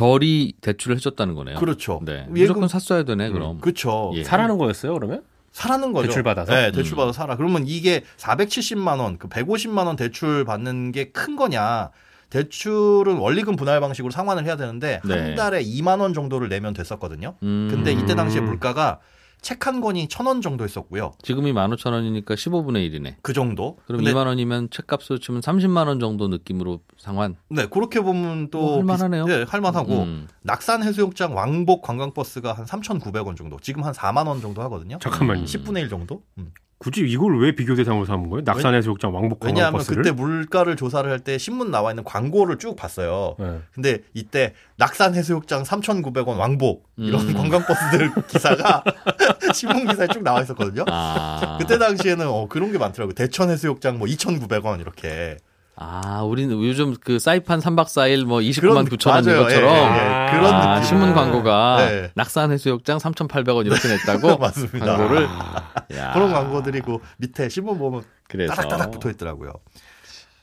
절이 0.00 0.52
대출을 0.60 0.96
해줬다는 0.96 1.34
거네요. 1.34 1.56
그렇죠. 1.58 2.00
네. 2.04 2.26
예금- 2.28 2.32
무조건 2.38 2.68
샀어야 2.68 3.04
되네, 3.04 3.30
그럼. 3.30 3.60
그렇죠. 3.62 4.12
예. 4.14 4.24
사라는 4.24 4.58
거였어요, 4.58 4.92
그러면? 4.92 5.22
사라는 5.52 5.94
거죠. 5.94 6.08
대출 6.08 6.22
받아서? 6.22 6.52
네, 6.52 6.70
대출 6.70 6.94
음. 6.94 6.96
받아서 6.98 7.12
사라. 7.18 7.34
그러면 7.36 7.64
이게 7.66 8.04
470만 8.18 9.00
원, 9.00 9.16
그 9.16 9.26
150만 9.28 9.86
원 9.86 9.96
대출 9.96 10.44
받는 10.44 10.92
게 10.92 11.12
큰 11.12 11.34
거냐? 11.36 11.88
대출은 12.28 13.16
원리금 13.16 13.56
분할 13.56 13.80
방식으로 13.80 14.10
상환을 14.10 14.44
해야 14.44 14.56
되는데 14.56 15.00
네. 15.06 15.14
한 15.18 15.34
달에 15.34 15.62
2만 15.62 16.00
원 16.00 16.12
정도를 16.12 16.50
내면 16.50 16.74
됐었거든요. 16.74 17.36
음. 17.42 17.68
근데 17.70 17.92
이때 17.92 18.14
당시에 18.14 18.40
음. 18.40 18.46
물가가 18.46 18.98
책 19.46 19.64
한 19.68 19.80
권이 19.80 20.08
천 20.08 20.26
원 20.26 20.40
정도 20.42 20.64
했었고요. 20.64 21.12
지금이 21.22 21.52
15,000원이니까 21.52 22.26
15분의 22.34 22.90
1이네. 22.90 23.14
그 23.22 23.32
정도. 23.32 23.76
그럼 23.86 23.98
근데 23.98 24.12
2만 24.12 24.26
원이면 24.26 24.70
책값으로 24.70 25.18
치면 25.20 25.40
30만 25.40 25.86
원 25.86 26.00
정도 26.00 26.26
느낌으로 26.26 26.80
상환. 26.98 27.36
네, 27.48 27.66
그렇게 27.66 28.00
보면 28.00 28.50
또 28.50 28.58
뭐 28.58 28.76
할만하네요. 28.78 29.24
비슷- 29.26 29.38
네, 29.38 29.44
할만하고 29.48 30.02
음. 30.02 30.28
낙산 30.42 30.82
해수욕장 30.82 31.36
왕복 31.36 31.82
관광버스가 31.82 32.52
한 32.54 32.64
3,900원 32.66 33.36
정도. 33.36 33.58
지금 33.60 33.84
한 33.84 33.92
4만 33.92 34.26
원 34.26 34.40
정도 34.40 34.62
하거든요. 34.62 34.98
잠깐만요. 35.00 35.44
10분의 35.44 35.82
1 35.82 35.88
정도? 35.88 36.22
음. 36.38 36.50
굳이 36.78 37.00
이걸 37.00 37.40
왜 37.40 37.52
비교 37.52 37.74
대상으로 37.74 38.04
삼은 38.04 38.28
거예요? 38.28 38.42
낙산해 38.44 38.82
수욕장 38.82 39.14
왕복 39.14 39.42
왜냐하면 39.44 39.72
관광버스를? 39.80 40.02
그때 40.02 40.12
물가를 40.14 40.76
조사를 40.76 41.10
할 41.10 41.20
때 41.20 41.38
신문 41.38 41.70
나와 41.70 41.90
있는 41.90 42.04
광고를 42.04 42.58
쭉 42.58 42.76
봤어요. 42.76 43.34
네. 43.38 43.60
근데 43.74 43.98
이때 44.12 44.52
낙산 44.76 45.14
해수욕장 45.14 45.62
3,900원 45.62 46.36
왕복 46.36 46.86
이런 46.98 47.26
음. 47.28 47.34
관광버스들 47.34 48.12
기사가 48.28 48.84
신문 49.54 49.86
기사에 49.86 50.06
쭉 50.08 50.22
나와 50.22 50.42
있었거든요. 50.42 50.84
아. 50.88 51.56
그때 51.58 51.78
당시에는 51.78 52.26
어, 52.28 52.46
그런 52.48 52.70
게 52.72 52.78
많더라고요. 52.78 53.14
대천 53.14 53.48
해수욕장 53.50 53.98
뭐 53.98 54.06
2,900원 54.06 54.80
이렇게. 54.80 55.38
아, 55.78 56.22
우리는 56.22 56.54
요즘 56.62 56.94
그 56.98 57.18
사이판 57.18 57.60
3박 57.60 57.84
4일 57.84 58.24
뭐 58.24 58.38
29만 58.40 58.60
그런- 58.60 58.84
9천 58.86 59.10
원 59.10 59.24
맞아요. 59.24 59.40
이것처럼 59.42 59.74
예, 59.74 59.78
예, 59.78 60.26
예. 60.26 60.30
그런 60.32 60.54
아. 60.54 60.82
신문 60.82 61.12
광고가 61.14 61.86
네. 61.86 62.10
낙산 62.14 62.50
해수욕장 62.50 62.96
3,800원 62.98 63.66
이렇게 63.66 63.88
냈다고 63.88 64.38
맞습니다. 64.40 64.96
광고를 64.96 65.26
아, 65.28 65.72
야, 65.94 66.12
그런 66.14 66.32
광고들이 66.32 66.80
그 66.80 66.98
밑에 67.18 67.50
신문 67.50 67.78
보면 67.78 68.04
그래서 68.26 68.54
따닥따닥 68.54 68.90
붙어 68.90 69.10
있더라고요. 69.10 69.52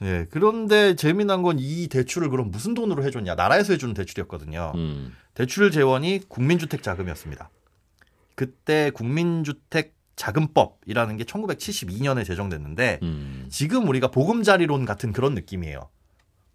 예. 0.03 0.27
그런데 0.29 0.95
재미난 0.95 1.41
건 1.41 1.57
이 1.57 1.87
대출을 1.87 2.29
그럼 2.29 2.51
무슨 2.51 2.73
돈으로 2.75 3.03
해 3.03 3.09
줬냐? 3.09 3.33
나라에서 3.33 3.73
해 3.73 3.77
주는 3.77 3.93
대출이었거든요. 3.95 4.73
음. 4.75 5.15
대출 5.33 5.71
재원이 5.71 6.21
국민주택 6.27 6.83
자금이었습니다. 6.83 7.49
그때 8.35 8.91
국민주택 8.93 9.95
자금법이라는 10.15 11.17
게 11.17 11.23
1972년에 11.23 12.25
제정됐는데 12.25 12.99
음. 13.03 13.47
지금 13.49 13.87
우리가 13.87 14.09
보금자리론 14.09 14.85
같은 14.85 15.11
그런 15.11 15.33
느낌이에요. 15.33 15.89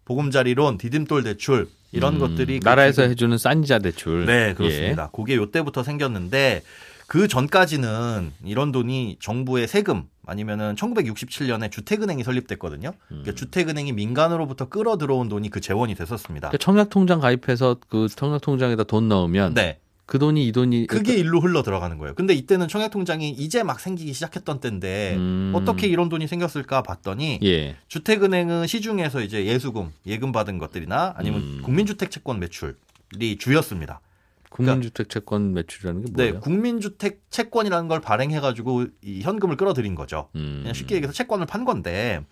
보금자리론, 0.05 0.77
디딤돌 0.77 1.23
대출 1.23 1.67
이런 1.91 2.15
음, 2.15 2.19
것들이 2.19 2.59
그 2.59 2.67
나라에서 2.67 3.03
해주는 3.03 3.37
싼이자 3.37 3.79
대출. 3.79 4.25
네, 4.25 4.53
그렇습니다. 4.53 5.09
그게 5.13 5.35
요때부터 5.35 5.83
생겼는데 5.83 6.63
그 7.07 7.27
전까지는 7.27 8.31
이런 8.45 8.71
돈이 8.71 9.17
정부의 9.19 9.67
세금 9.67 10.03
아니면은 10.25 10.75
1967년에 10.75 11.71
주택은행이 11.71 12.23
설립됐거든요. 12.23 12.91
그러니까 13.07 13.33
주택은행이 13.33 13.93
민간으로부터 13.93 14.69
끌어 14.69 14.97
들어온 14.97 15.27
돈이 15.27 15.49
그 15.49 15.59
재원이 15.59 15.95
됐었습니다. 15.95 16.47
음. 16.47 16.49
그러니까 16.49 16.57
청약통장 16.63 17.19
가입해서 17.19 17.77
그 17.89 18.07
청약통장에다 18.09 18.83
돈 18.83 19.09
넣으면 19.09 19.55
네. 19.55 19.79
그 20.09 20.17
돈이 20.17 20.47
이 20.47 20.51
돈이 20.51 20.87
그게 20.87 21.13
일로 21.13 21.39
흘러 21.39 21.61
들어가는 21.61 21.99
거예요. 21.99 22.15
근데 22.15 22.33
이때는 22.33 22.67
청약통장이 22.67 23.29
이제 23.29 23.61
막 23.61 23.79
생기기 23.79 24.11
시작했던 24.13 24.59
때인데 24.59 25.13
음. 25.17 25.51
어떻게 25.55 25.85
이런 25.85 26.09
돈이 26.09 26.27
생겼을까 26.27 26.81
봤더니 26.81 27.39
예. 27.43 27.75
주택은행은 27.89 28.65
시중에서 28.65 29.21
이제 29.21 29.45
예수금, 29.45 29.91
예금 30.07 30.31
받은 30.31 30.57
것들이나 30.57 31.13
아니면 31.15 31.41
음. 31.41 31.61
국민주택 31.63 32.09
채권 32.09 32.39
매출이 32.39 33.37
주였습니다. 33.37 34.01
국민주택 34.49 35.09
채권 35.09 35.53
매출이라는 35.53 36.01
게 36.05 36.11
네, 36.13 36.23
뭐예요? 36.31 36.39
국민주택 36.39 37.21
채권이라는 37.29 37.87
걸 37.87 38.01
발행해가지고 38.01 38.87
이 39.03 39.21
현금을 39.21 39.57
끌어들인 39.57 39.93
거죠. 39.93 40.29
음. 40.35 40.61
그냥 40.63 40.73
쉽게 40.73 40.95
얘기해서 40.95 41.13
채권을 41.13 41.45
판 41.45 41.65
건데 41.65 42.25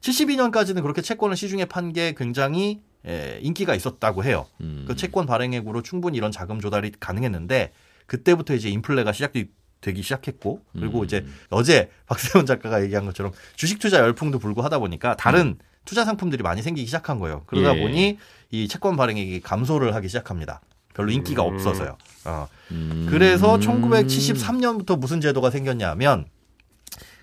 72년까지는 0.00 0.80
그렇게 0.80 1.02
채권을 1.02 1.36
시중에 1.36 1.66
판 1.66 1.92
게 1.92 2.14
굉장히 2.16 2.80
에, 3.06 3.38
인기가 3.42 3.74
있었다고 3.74 4.24
해요. 4.24 4.46
음. 4.60 4.84
그 4.86 4.96
채권 4.96 5.26
발행액으로 5.26 5.82
충분히 5.82 6.18
이런 6.18 6.32
자금 6.32 6.60
조달이 6.60 6.92
가능했는데 6.98 7.72
그때부터 8.06 8.54
이제 8.54 8.68
인플레가 8.70 9.12
시작되기 9.12 10.02
시작했고 10.02 10.62
그리고 10.72 11.00
음. 11.00 11.04
이제 11.04 11.26
어제 11.50 11.90
박세훈 12.06 12.46
작가가 12.46 12.82
얘기한 12.82 13.04
것처럼 13.04 13.32
주식 13.56 13.78
투자 13.78 13.98
열풍도 13.98 14.38
불고 14.38 14.62
하다 14.62 14.78
보니까 14.78 15.16
다른 15.16 15.58
투자 15.84 16.04
상품들이 16.04 16.42
많이 16.42 16.62
생기기 16.62 16.86
시작한 16.86 17.18
거예요. 17.18 17.44
그러다 17.46 17.76
예. 17.76 17.80
보니 17.80 18.18
이 18.50 18.68
채권 18.68 18.96
발행액이 18.96 19.40
감소를 19.40 19.94
하기 19.94 20.08
시작합니다. 20.08 20.60
별로 20.92 21.10
인기가 21.10 21.44
음. 21.44 21.54
없어서요. 21.54 21.96
어. 22.24 22.48
음. 22.72 23.06
그래서 23.08 23.58
1973년부터 23.58 24.98
무슨 24.98 25.20
제도가 25.20 25.50
생겼냐면 25.50 26.26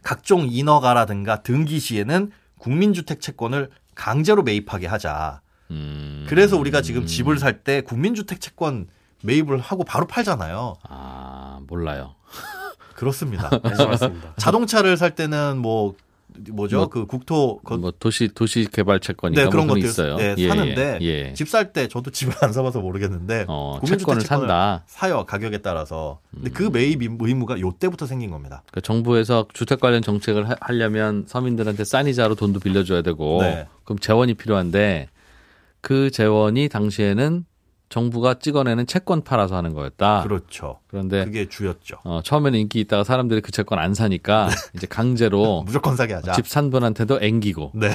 각종 0.02 0.48
인허가라든가 0.50 1.44
등기 1.44 1.80
시에는 1.80 2.32
국민주택 2.58 3.22
채권을 3.22 3.70
강제로 3.96 4.44
매입하게 4.44 4.88
하자. 4.88 5.42
음. 5.72 6.26
그래서 6.28 6.58
우리가 6.58 6.82
지금 6.82 7.06
집을 7.06 7.40
살 7.40 7.64
때 7.64 7.82
국민주택 7.82 8.40
채권 8.42 8.88
매입을 9.24 9.60
하고 9.60 9.84
바로 9.84 10.06
팔잖아요. 10.08 10.76
아 10.88 11.60
몰라요. 11.68 12.16
그렇습니다. 12.96 13.50
네, 13.50 13.86
맞습니다. 13.86 14.34
자동차를 14.38 14.98
살 14.98 15.16
때는 15.16 15.58
뭐 15.58 15.96
뭐죠? 16.50 16.78
뭐, 16.78 16.88
그 16.90 17.06
국토 17.06 17.60
거- 17.64 17.78
뭐 17.78 17.94
도시 17.98 18.28
도시 18.28 18.68
개발 18.72 19.00
채권이니까 19.00 19.44
네, 19.46 19.50
그런 19.50 19.68
뭐 19.68 19.76
것들 19.76 19.88
있어요. 19.90 20.18
네, 20.18 20.36
예, 20.38 20.48
사는데 20.50 21.00
예. 21.02 21.34
집살 21.34 21.72
때 21.72 21.88
저도 21.88 22.12
집을 22.12 22.34
안 22.42 22.52
사봐서 22.52 22.82
모르겠는데 22.82 23.46
어, 23.48 23.78
국민주택 23.80 24.00
채권을 24.00 24.22
채권을 24.22 24.48
산다. 24.48 24.84
사요 24.86 25.26
가격에 25.26 25.60
따라서. 25.60 26.20
근데 26.34 26.50
음. 26.50 26.54
그 26.54 26.64
매입 26.72 27.02
의무가 27.02 27.60
요 27.62 27.72
때부터 27.80 28.06
생긴 28.06 28.32
겁니다. 28.32 28.64
그러니까 28.70 28.82
정부에서 28.82 29.48
주택 29.54 29.80
관련 29.80 30.02
정책을 30.02 30.50
하- 30.50 30.56
하려면 30.60 31.24
서민들한테 31.28 31.86
싼 31.86 32.06
이자로 32.08 32.36
돈도 32.36 32.60
빌려줘야 32.60 33.02
되고 33.02 33.42
네. 33.42 33.68
그럼 33.86 33.98
재원이 34.00 34.34
필요한데 34.34 35.08
그 35.86 36.10
재원이 36.10 36.68
당시에는 36.68 37.46
정부가 37.90 38.40
찍어내는 38.40 38.88
채권 38.88 39.24
팔아서 39.24 39.56
하는 39.56 39.76
거였다. 39.76 40.24
그렇죠. 40.24 40.80
그런데 40.88 41.24
그게 41.26 41.48
주였죠. 41.48 41.98
어, 42.04 42.22
처음에는 42.24 42.58
인기 42.58 42.80
있다가 42.80 43.04
사람들이 43.04 43.42
그 43.42 43.52
채권 43.52 43.78
안 43.78 43.94
사니까 43.94 44.50
이제 44.74 44.88
강제로 44.88 45.62
무조건 45.68 45.96
사게 45.96 46.16
하자. 46.16 46.34
집 46.34 46.48
산 46.48 46.72
분한테도 46.72 47.20
앵기고 47.22 47.74
네, 47.76 47.90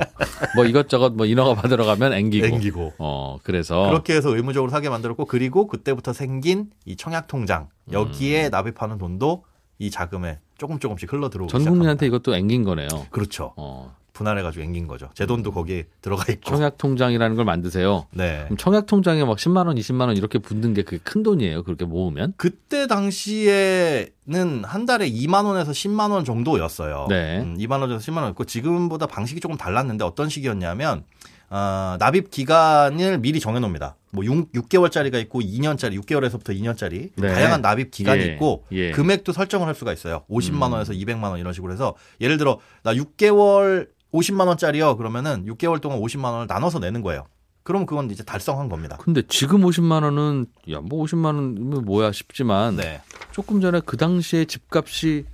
뭐 0.56 0.64
이것저것 0.64 1.12
뭐 1.12 1.26
인허가 1.26 1.54
받으러 1.54 1.84
가면 1.84 2.14
앵기고 2.14 2.46
앵기고. 2.46 2.94
어 2.98 3.36
그래서 3.42 3.86
그렇게 3.88 4.14
해서 4.14 4.34
의무적으로 4.34 4.70
사게 4.70 4.88
만들었고 4.88 5.26
그리고 5.26 5.66
그때부터 5.66 6.14
생긴 6.14 6.70
이 6.86 6.96
청약 6.96 7.26
통장 7.26 7.68
음. 7.88 7.92
여기에 7.92 8.48
납입하는 8.48 8.96
돈도 8.96 9.44
이 9.78 9.90
자금에 9.90 10.38
조금 10.56 10.78
조금씩 10.78 11.12
흘러 11.12 11.28
들어오기 11.28 11.50
전 11.52 11.62
국민한테 11.64 12.06
이것도 12.06 12.34
앵긴 12.34 12.64
거네요. 12.64 12.88
그렇죠. 13.10 13.52
어, 13.58 13.94
분할해가지고 14.16 14.64
앵긴 14.64 14.86
거죠. 14.86 15.08
제 15.14 15.26
돈도 15.26 15.52
거기에 15.52 15.84
들어가 16.00 16.32
있고. 16.32 16.50
청약 16.50 16.78
통장이라는 16.78 17.36
걸 17.36 17.44
만드세요. 17.44 18.06
네. 18.12 18.44
그럼 18.44 18.56
청약 18.56 18.86
통장에 18.86 19.24
막 19.24 19.36
10만 19.36 19.66
원, 19.66 19.76
20만 19.76 20.06
원 20.06 20.16
이렇게 20.16 20.38
붙는 20.38 20.74
게 20.74 20.82
그게 20.82 20.98
큰 21.02 21.22
돈이에요. 21.22 21.62
그렇게 21.62 21.84
모으면. 21.84 22.32
그때 22.36 22.86
당시에는 22.86 24.64
한 24.64 24.86
달에 24.86 25.10
2만 25.10 25.44
원에서 25.44 25.72
10만 25.72 26.10
원 26.10 26.24
정도였어요. 26.24 27.06
네. 27.08 27.40
음, 27.40 27.56
2만 27.58 27.80
원에서 27.80 27.98
10만 28.00 28.16
원이었고 28.18 28.44
지금보다 28.44 29.06
방식이 29.06 29.40
조금 29.40 29.56
달랐는데 29.56 30.04
어떤 30.04 30.28
식이었냐면 30.28 31.04
어, 31.48 31.96
납입 32.00 32.30
기간을 32.30 33.18
미리 33.18 33.38
정해놓습니다. 33.38 33.96
뭐 34.10 34.24
6, 34.24 34.52
6개월짜리가 34.52 35.20
있고 35.22 35.40
2년짜리, 35.40 36.00
6개월에서부터 36.00 36.58
2년짜리 36.58 37.10
네. 37.14 37.28
다양한 37.28 37.60
납입 37.60 37.90
기간이 37.90 38.22
예, 38.22 38.26
있고 38.32 38.64
예. 38.72 38.90
금액도 38.90 39.32
설정을 39.32 39.66
할 39.66 39.74
수가 39.74 39.92
있어요. 39.92 40.24
50만 40.30 40.66
음. 40.66 40.72
원에서 40.72 40.92
200만 40.92 41.24
원 41.24 41.38
이런 41.38 41.52
식으로 41.52 41.72
해서 41.72 41.94
예를 42.20 42.38
들어 42.38 42.58
나 42.82 42.94
6개월 42.94 43.88
50만 44.16 44.46
원짜리요. 44.48 44.96
그러면은 44.96 45.44
6개월 45.46 45.80
동안 45.80 46.00
50만 46.00 46.32
원을 46.32 46.46
나눠서 46.46 46.78
내는 46.78 47.02
거예요. 47.02 47.26
그럼 47.62 47.84
그건 47.84 48.10
이제 48.10 48.22
달성한 48.22 48.68
겁니다. 48.68 48.96
근데 49.00 49.22
지금 49.28 49.62
50만 49.62 50.04
원은 50.04 50.46
야 50.70 50.80
뭐 50.80 51.04
50만 51.04 51.34
원이면 51.34 51.84
뭐야 51.84 52.12
싶지만 52.12 52.76
네. 52.76 53.00
조금 53.32 53.60
전에 53.60 53.80
그 53.84 53.96
당시에 53.96 54.44
집값이 54.44 55.24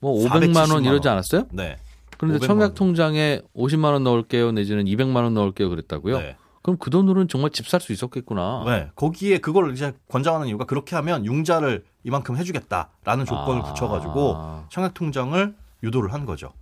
뭐 0.00 0.14
470만 0.28 0.52
500만 0.54 0.72
원 0.72 0.84
이러지 0.84 1.08
원. 1.08 1.12
않았어요? 1.16 1.46
네. 1.52 1.76
그런데 2.16 2.38
500만 2.38 2.46
청약 2.46 2.62
원. 2.62 2.74
통장에 2.74 3.40
50만 3.54 3.92
원 3.92 4.04
넣을게요 4.04 4.52
내지는 4.52 4.84
200만 4.86 5.16
원 5.16 5.34
넣을게요 5.34 5.68
그랬다고요? 5.68 6.18
네. 6.18 6.36
그럼 6.62 6.78
그 6.78 6.88
돈으로는 6.88 7.28
정말 7.28 7.50
집 7.50 7.66
살 7.68 7.80
수 7.82 7.92
있었겠구나. 7.92 8.62
네, 8.64 8.88
거기에 8.96 9.36
그걸 9.36 9.74
이제 9.74 9.92
권장하는 10.08 10.46
이유가 10.48 10.64
그렇게 10.64 10.96
하면 10.96 11.26
융자를 11.26 11.84
이만큼 12.04 12.38
해주겠다라는 12.38 13.26
조건을 13.26 13.60
아. 13.60 13.64
붙여가지고 13.66 14.36
청약 14.70 14.94
통장을 14.94 15.54
유도를 15.82 16.14
한 16.14 16.24
거죠. 16.24 16.54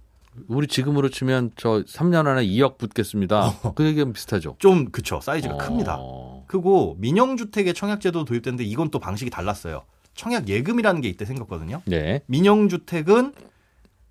우리 0.49 0.67
지금으로 0.67 1.09
치면 1.09 1.53
저 1.57 1.83
3년 1.83 2.27
안에 2.27 2.45
2억 2.47 2.79
붙겠습니다. 2.79 3.53
그 3.75 3.85
얘기는 3.85 4.12
비슷하죠. 4.12 4.57
좀 4.59 4.91
그쵸 4.91 5.21
사이즈가 5.21 5.55
어. 5.55 5.59
큽니다. 5.59 5.99
크고 6.47 6.97
민영주택에 6.99 7.73
청약제도 7.73 8.25
도입됐는데 8.25 8.65
이건 8.65 8.91
또 8.91 8.99
방식이 8.99 9.31
달랐어요. 9.31 9.85
청약 10.15 10.49
예금이라는 10.49 11.01
게 11.01 11.09
이때 11.09 11.25
생겼거든요. 11.25 11.83
네. 11.87 12.21
민영주택은 12.27 13.33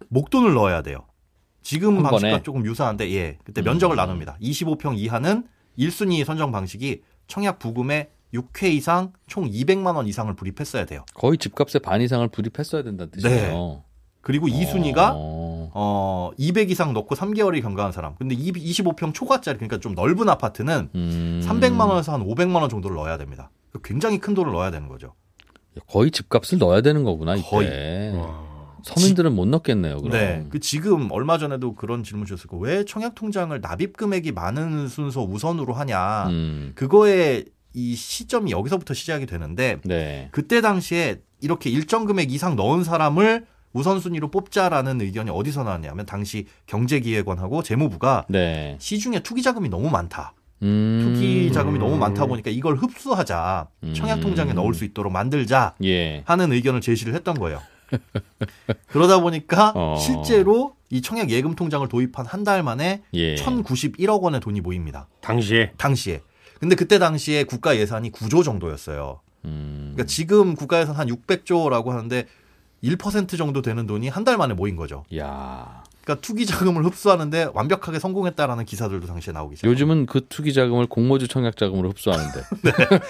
목돈을 0.10 0.54
넣어야 0.54 0.82
돼요. 0.82 1.06
지금 1.62 1.98
한 1.98 2.04
방식과 2.04 2.30
번에? 2.32 2.44
조금 2.44 2.66
유사한데 2.66 3.12
예 3.14 3.38
그때 3.44 3.62
음. 3.62 3.66
면적을 3.66 3.96
나눕니다. 3.96 4.38
25평 4.42 4.98
이하는 4.98 5.44
1순위 5.78 6.24
선정 6.24 6.52
방식이 6.52 7.02
청약 7.28 7.60
부금의 7.60 8.10
6회 8.34 8.72
이상 8.72 9.14
총 9.28 9.50
200만 9.50 9.96
원 9.96 10.08
이상을 10.08 10.34
불입했어야 10.36 10.86
돼요. 10.86 11.06
거의 11.14 11.38
집값의 11.38 11.82
반 11.84 12.02
이상을 12.02 12.28
불입했어야 12.30 12.84
된다는 12.84 13.12
뜻이에요. 13.12 13.84
그리고 14.22 14.48
2순위가 14.48 15.12
어. 15.16 15.72
어, 15.74 16.32
200 16.38 16.72
이상 16.72 16.94
넣고 16.94 17.16
3개월이 17.16 17.62
경과한 17.62 17.92
사람. 17.92 18.16
근데 18.16 18.36
25평 18.36 19.14
초과짜리 19.14 19.58
그러니까 19.58 19.80
좀 19.80 19.94
넓은 19.94 20.30
아파트는 20.30 20.90
음. 20.96 21.42
300만 21.44 21.90
원에서 21.90 22.14
한 22.14 22.26
500만 22.26 22.62
원 22.62 22.70
정도를 22.70 22.96
넣어야 22.98 23.18
됩니다. 23.18 23.50
굉장히 23.84 24.20
큰 24.20 24.34
돈을 24.34 24.52
넣어야 24.52 24.72
되는 24.72 24.88
거죠. 24.88 25.14
거의 25.88 26.12
집값을 26.12 26.58
넣어야 26.58 26.82
되는 26.82 27.04
거구나 27.04 27.36
이때. 27.36 27.48
거의. 27.50 28.16
와. 28.16 28.52
서민들은 28.84 29.36
못 29.36 29.48
넣겠네요. 29.48 29.98
그럼. 29.98 30.12
네. 30.12 30.46
그 30.50 30.60
지금 30.60 31.12
얼마 31.12 31.38
전에도 31.38 31.76
그런 31.76 32.04
질문 32.04 32.26
주셨을 32.26 32.48
거예요. 32.50 32.64
왜 32.64 32.84
청약 32.84 33.16
통장을 33.16 33.60
납입 33.62 33.96
금액이 33.96 34.32
많은 34.32 34.88
순서 34.88 35.24
우선으로 35.24 35.74
하냐. 35.74 36.28
음. 36.30 36.72
그거의 36.76 37.46
이 37.74 37.96
시점이 37.96 38.52
여기서부터 38.52 38.94
시작이 38.94 39.26
되는데 39.28 39.80
네. 39.86 40.30
그때 40.32 40.62
당시에 40.62 41.22
이렇게 41.42 41.70
일정 41.70 42.06
금액 42.06 42.32
이상 42.32 42.56
넣은 42.56 42.84
사람을 42.84 43.46
우선순위로 43.74 44.30
뽑자라는 44.32 45.02
의견이 45.02 45.30
어디서 45.32 45.64
나왔냐면 45.64 46.06
당시 46.06 46.48
경제기획원하고 46.68 47.64
재무부가 47.64 48.26
네. 48.30 48.76
시중에 48.80 49.22
투기 49.24 49.42
자금이 49.42 49.70
너무 49.70 49.90
많다. 49.90 50.34
음. 50.64 51.02
투기 51.04 51.52
자금이 51.52 51.80
너무 51.80 51.98
많다 51.98 52.26
보니까 52.28 52.52
이걸 52.52 52.76
흡수하자. 52.76 53.68
음. 53.84 53.94
청약 53.94 54.20
통장에 54.22 54.54
넣을 54.54 54.74
수 54.74 54.86
있도록 54.86 55.12
만들자 55.12 55.74
예. 55.84 56.24
하는 56.26 56.52
의견을 56.52 56.82
제시를 56.82 57.14
했던 57.16 57.36
거예요. 57.36 57.62
그러다 58.88 59.20
보니까 59.20 59.74
어. 59.76 59.98
실제로 59.98 60.76
이 60.90 61.02
청약 61.02 61.30
예금 61.30 61.56
통장을 61.56 61.88
도입한 61.88 62.26
한 62.26 62.44
달 62.44 62.64
만에 62.64 63.02
예. 63.14 63.36
1,091억 63.36 64.22
원의 64.22 64.40
돈이 64.40 64.62
모입니다. 64.62 65.08
당시에 65.22 65.72
당시에. 65.78 66.22
근데 66.60 66.76
그때 66.76 67.00
당시에 67.00 67.44
국가 67.44 67.76
예산이 67.76 68.12
9조 68.12 68.44
정도였어요. 68.44 69.20
음. 69.46 69.92
그러니까 69.94 70.06
지금 70.06 70.56
국가 70.56 70.80
예산 70.80 70.96
한 70.96 71.08
600조라고 71.08 71.88
하는데 71.90 72.26
1% 72.84 73.38
정도 73.38 73.62
되는 73.62 73.86
돈이 73.88 74.08
한 74.10 74.24
달 74.24 74.38
만에 74.38 74.54
모인 74.54 74.76
거죠. 74.76 75.04
야. 75.18 75.84
그러니까 76.04 76.22
투기 76.22 76.46
자금을 76.46 76.84
흡수하는데 76.86 77.50
완벽하게 77.54 78.00
성공했다라는 78.00 78.66
기사들도 78.66 79.08
당시에 79.08 79.34
나오기 79.34 79.58
시작. 79.58 79.68
요즘은 79.70 80.08
그 80.08 80.26
투기 80.28 80.54
자금을 80.54 80.88
공모주 80.88 81.28
청약 81.28 81.58
자금으로 81.58 81.90
흡수하는데. 81.90 82.42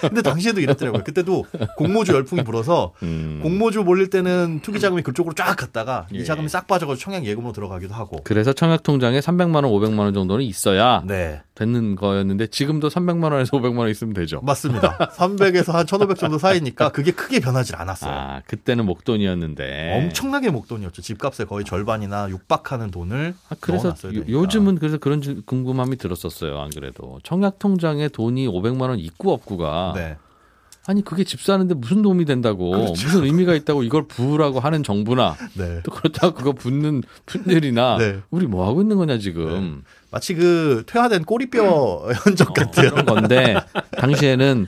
근데 0.00 0.22
당시에도 0.22 0.60
이랬더라고요. 0.60 1.02
그때도 1.04 1.46
공모주 1.76 2.12
열풍이 2.12 2.44
불어서 2.44 2.92
음. 3.02 3.40
공모주 3.42 3.80
몰릴 3.80 4.10
때는 4.10 4.60
투기 4.62 4.78
자금이 4.80 5.02
그쪽으로 5.02 5.34
쫙 5.34 5.56
갔다가 5.56 6.06
예. 6.14 6.18
이 6.18 6.24
자금이 6.24 6.48
싹 6.48 6.66
빠져서 6.66 6.96
청약 6.96 7.24
예금으로 7.24 7.52
들어가기도 7.52 7.94
하고. 7.94 8.18
그래서 8.24 8.52
청약 8.52 8.82
통장에 8.82 9.20
300만 9.20 9.56
원, 9.56 9.64
500만 9.64 9.98
원 10.00 10.14
정도는 10.14 10.44
있어야 10.44 11.02
네, 11.06 11.40
되는 11.54 11.96
거였는데 11.96 12.48
지금도 12.48 12.88
300만 12.88 13.32
원에서 13.32 13.56
500만 13.56 13.78
원 13.78 13.88
있으면 13.88 14.14
되죠. 14.14 14.40
맞습니다. 14.42 14.98
300에서 15.16 15.72
한 15.72 15.86
1,500 15.86 16.18
정도 16.18 16.38
사이니까 16.38 16.90
그게 16.90 17.10
크게 17.10 17.40
변하지 17.40 17.74
않았어요. 17.74 18.12
아, 18.12 18.42
그때는 18.46 18.84
목돈이었는데. 18.86 19.98
엄청나게 19.98 20.50
목돈이었죠. 20.50 21.02
집값의 21.02 21.46
거의 21.46 21.64
절반이나 21.64 22.28
육박하는 22.30 22.81
돈을 22.90 23.34
아, 23.48 23.54
그래서 23.60 23.84
넣어놨어야 23.88 24.12
요, 24.12 24.24
되니까. 24.24 24.32
요즘은 24.32 24.76
그래서 24.78 24.98
그런 24.98 25.20
질- 25.22 25.42
궁금함이 25.46 25.96
들었었어요. 25.96 26.58
안 26.60 26.70
그래도 26.70 27.18
청약 27.22 27.58
통장에 27.58 28.08
돈이 28.08 28.48
500만 28.48 28.82
원 28.88 28.98
있고 28.98 29.32
없고가 29.32 29.92
네. 29.96 30.16
아니 30.86 31.04
그게 31.04 31.22
집 31.22 31.40
사는데 31.40 31.74
무슨 31.74 32.02
도움이 32.02 32.24
된다고 32.24 32.72
무슨 32.72 33.22
의미가 33.22 33.54
있다고 33.54 33.84
이걸 33.84 34.08
부으라고 34.08 34.58
하는 34.58 34.82
정부나 34.82 35.36
네. 35.54 35.80
또 35.84 35.92
그렇다고 35.92 36.34
그거 36.34 36.52
붓는 36.52 37.02
분들이나 37.26 37.98
네. 37.98 38.18
우리 38.30 38.46
뭐 38.48 38.66
하고 38.68 38.80
있는 38.82 38.96
거냐 38.96 39.18
지금 39.18 39.84
마치 40.10 40.34
그 40.34 40.82
퇴화된 40.86 41.24
꼬리뼈 41.24 42.08
현적 42.24 42.50
어, 42.50 42.52
같아요. 42.52 42.90
그런 42.90 43.06
건데 43.06 43.54
당시에는 43.96 44.66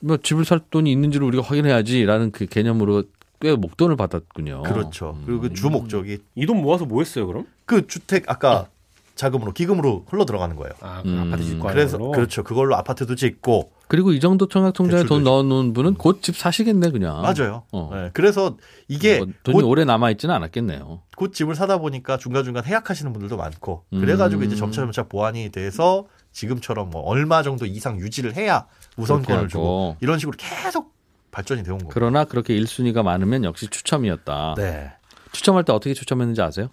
뭐 0.00 0.16
집을 0.18 0.44
살 0.44 0.60
돈이 0.70 0.92
있는지를 0.92 1.26
우리가 1.26 1.42
확인해야지라는 1.42 2.30
그 2.30 2.46
개념으로 2.46 3.02
꽤 3.40 3.54
목돈을 3.54 3.96
받았군요. 3.96 4.62
그렇죠. 4.62 5.14
음. 5.18 5.22
그리고 5.26 5.40
그 5.42 5.52
주 5.54 5.68
목적이 5.70 6.18
이 6.34 6.46
돈 6.46 6.62
모아서 6.62 6.84
뭐 6.84 7.00
했어요 7.02 7.26
그럼? 7.26 7.46
그 7.64 7.86
주택 7.86 8.24
아까 8.30 8.68
자금으로 9.14 9.52
기금으로 9.52 10.04
흘러 10.08 10.26
들어가는 10.26 10.56
거예요. 10.56 10.72
아, 10.82 11.00
그 11.02 11.08
음. 11.08 11.18
아파트 11.18 11.42
짓고 11.44 11.68
하는 11.68 11.74
그래서 11.74 11.96
걸로? 11.98 12.10
그렇죠. 12.12 12.44
그걸로 12.44 12.76
아파트도 12.76 13.14
짓고 13.14 13.72
그리고 13.88 14.12
이 14.12 14.20
정도 14.20 14.46
청약 14.48 14.72
통장에 14.74 15.02
대출도 15.04 15.14
돈 15.14 15.24
넣어 15.24 15.42
놓은 15.44 15.72
분은 15.72 15.94
곧 15.94 16.20
집 16.20 16.36
사시겠네 16.36 16.90
그냥. 16.90 17.22
맞아요. 17.22 17.62
어. 17.72 17.90
네, 17.94 18.10
그래서 18.12 18.56
이게 18.88 19.18
뭐 19.18 19.28
돈이 19.44 19.60
곧, 19.62 19.64
오래 19.66 19.84
남아 19.84 20.10
있지는 20.10 20.34
않았겠네요. 20.34 21.02
곧 21.16 21.32
집을 21.32 21.54
사다 21.54 21.78
보니까 21.78 22.18
중간 22.18 22.44
중간 22.44 22.64
해약하시는 22.64 23.12
분들도 23.12 23.36
많고 23.36 23.84
음. 23.92 24.00
그래가지고 24.00 24.42
이제 24.42 24.56
점차 24.56 24.82
점차 24.82 25.04
보완이 25.04 25.50
돼서 25.50 26.06
지금처럼 26.32 26.90
뭐 26.90 27.00
얼마 27.02 27.42
정도 27.42 27.64
이상 27.64 27.98
유지를 27.98 28.34
해야 28.36 28.66
우선권을 28.98 29.48
주고. 29.48 29.96
이런 30.00 30.18
식으로 30.18 30.36
계속 30.36 30.95
발전이 31.36 31.62
되온 31.64 31.76
거고. 31.78 31.90
그러나 31.92 32.24
그렇게 32.24 32.58
1순위가 32.58 33.02
많으면 33.02 33.44
역시 33.44 33.66
추첨이었다. 33.68 34.54
네. 34.56 34.90
추첨할 35.32 35.64
때 35.64 35.72
어떻게 35.74 35.92
추첨했는지 35.92 36.40
아세요? 36.40 36.70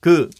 그 0.00 0.30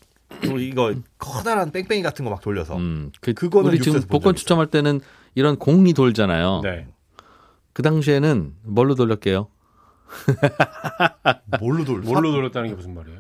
이거 0.41 0.95
커다란 1.19 1.71
뺑뺑이 1.71 2.03
같은 2.03 2.25
거 2.25 2.31
막 2.31 2.41
돌려서 2.41 2.77
음, 2.77 3.11
그, 3.21 3.35
그거는 3.35 3.69
우리 3.69 3.81
지금 3.81 4.01
복권 4.03 4.35
적 4.35 4.41
추첨할 4.41 4.69
때는 4.69 5.01
이런 5.35 5.57
공이 5.57 5.93
돌잖아요. 5.93 6.63
네. 6.63 6.87
그 7.75 7.83
당시에는 7.83 8.55
뭘로 8.63 8.95
돌렸게요? 8.95 9.49
뭘로 11.61 11.85
돌? 11.85 12.01
뭘로 12.01 12.33
돌렸다는 12.33 12.71
게 12.71 12.75
무슨 12.75 12.95
말이에요? 12.95 13.19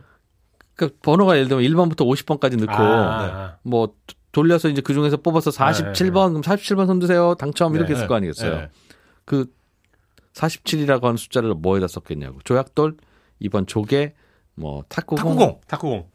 그 0.74 0.88
번호가 1.02 1.36
예를 1.36 1.48
들면 1.48 1.64
1번부터 1.64 2.06
50번까지 2.06 2.58
넣고 2.60 2.72
아, 2.72 3.56
뭐 3.62 3.88
도- 3.88 4.14
돌려서 4.32 4.68
이제 4.70 4.80
그 4.80 4.94
중에서 4.94 5.18
뽑아서 5.18 5.50
47번 5.50 6.28
그럼 6.28 6.40
47번 6.42 6.86
손 6.86 6.98
드세요. 6.98 7.34
당첨 7.34 7.74
이렇게 7.74 7.88
네, 7.88 7.94
했을 7.94 8.06
거 8.08 8.14
아니겠어요. 8.14 8.56
네. 8.56 8.70
그 9.24 9.46
47이라고 10.38 11.02
하는 11.04 11.16
숫자를 11.16 11.54
뭐에다 11.54 11.88
썼겠냐고. 11.88 12.38
조약돌, 12.44 12.96
2번 13.42 13.66
조개, 13.66 14.14
뭐 14.54 14.84
탁구공, 14.88 15.16
탁구공. 15.16 15.60
탁구공. 15.66 16.06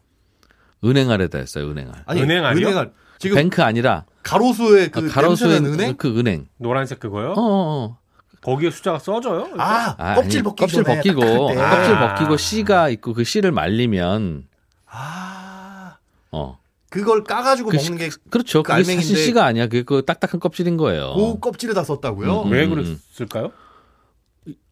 은행 0.85 1.11
알에다 1.11 1.37
했어요. 1.37 1.69
은행 1.69 1.89
알. 1.89 2.03
아니 2.05 2.21
은행 2.21 2.43
알이요? 2.45 2.67
은행 2.67 2.79
알. 2.79 2.93
지금 3.19 3.35
뱅크 3.35 3.61
아니라 3.63 4.05
가로수의 4.23 4.89
그 4.91 5.09
가로수의 5.09 5.57
은행? 5.59 5.95
그 5.95 6.17
은행. 6.17 6.47
노란색 6.57 6.99
그거요? 6.99 7.31
어, 7.31 7.41
어, 7.41 7.85
어. 7.85 7.97
거기에 8.41 8.71
숫자가 8.71 8.99
써져요? 8.99 9.49
아, 9.57 9.95
아, 9.97 10.15
껍질 10.15 10.39
아니, 10.39 10.43
벗기 10.43 10.61
껍질 10.63 10.83
전에 10.83 10.95
벗기고. 10.97 11.21
껍질 11.21 11.59
아. 11.61 12.15
벗기고 12.15 12.35
씨가 12.35 12.89
있고 12.89 13.13
그 13.13 13.23
씨를 13.23 13.53
말리면 13.53 14.47
아, 14.87 15.95
어. 16.31 16.59
그걸 16.89 17.23
까가지고 17.23 17.69
그 17.69 17.77
먹는 17.77 17.97
게 17.97 18.09
그렇죠. 18.29 18.61
그 18.61 18.71
그게 18.71 18.83
사실 18.83 18.91
알맹이인데 18.91 19.21
씨가 19.23 19.45
아니야. 19.45 19.67
그게 19.67 19.83
그 19.83 20.03
딱딱한 20.05 20.41
껍질인 20.41 20.75
거예요. 20.75 21.13
그 21.15 21.39
껍질에다 21.39 21.83
썼다고요? 21.85 22.43
음, 22.43 22.51
왜 22.51 22.65
음. 22.65 22.71
그랬을까요? 22.71 23.51